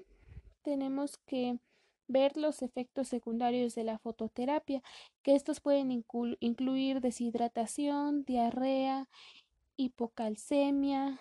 [0.63, 1.59] tenemos que
[2.07, 4.81] ver los efectos secundarios de la fototerapia,
[5.21, 9.09] que estos pueden incluir deshidratación, diarrea,
[9.77, 11.19] hipocalcemia,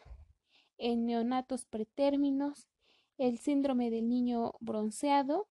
[0.79, 2.69] en neonatos pretérminos,
[3.19, 5.49] el síndrome del niño bronceado,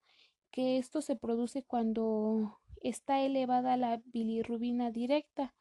[0.52, 5.54] que esto se produce cuando está elevada la bilirrubina directa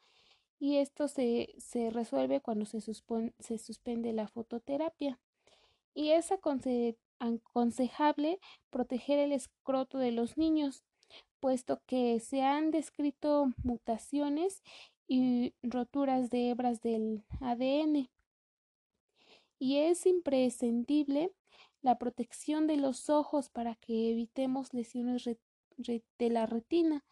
[0.63, 5.19] y esto se, se resuelve cuando se, se suspende la fototerapia.
[5.93, 6.39] Y esa
[7.19, 8.39] aconsejable
[8.71, 10.85] proteger el escroto de los niños,
[11.41, 14.63] puesto que se han descrito mutaciones
[15.09, 18.09] y roturas de hebras del ADN.
[19.59, 21.33] Y es imprescindible
[21.81, 25.25] la protección de los ojos para que evitemos lesiones
[25.77, 27.05] de la retina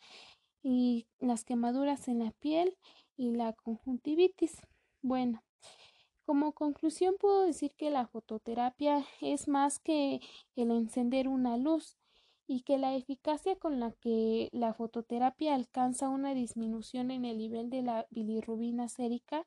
[0.63, 2.77] y las quemaduras en la piel
[3.21, 4.63] y la conjuntivitis.
[5.03, 5.45] Bueno,
[6.25, 10.21] como conclusión puedo decir que la fototerapia es más que
[10.57, 11.99] el encender una luz
[12.47, 17.69] y que la eficacia con la que la fototerapia alcanza una disminución en el nivel
[17.69, 19.47] de la bilirrubina sérica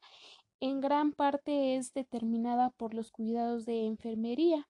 [0.60, 4.70] en gran parte es determinada por los cuidados de enfermería.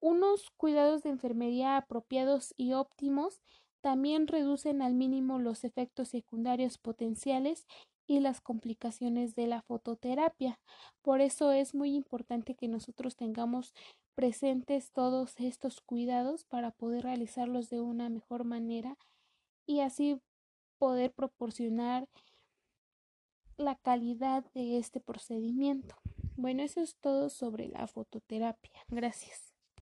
[0.00, 3.42] Unos cuidados de enfermería apropiados y óptimos
[3.86, 7.68] también reducen al mínimo los efectos secundarios potenciales
[8.08, 10.58] y las complicaciones de la fototerapia.
[11.02, 13.74] Por eso es muy importante que nosotros tengamos
[14.16, 18.98] presentes todos estos cuidados para poder realizarlos de una mejor manera
[19.66, 20.20] y así
[20.78, 22.08] poder proporcionar
[23.56, 25.94] la calidad de este procedimiento.
[26.34, 28.80] Bueno, eso es todo sobre la fototerapia.
[28.88, 29.55] Gracias.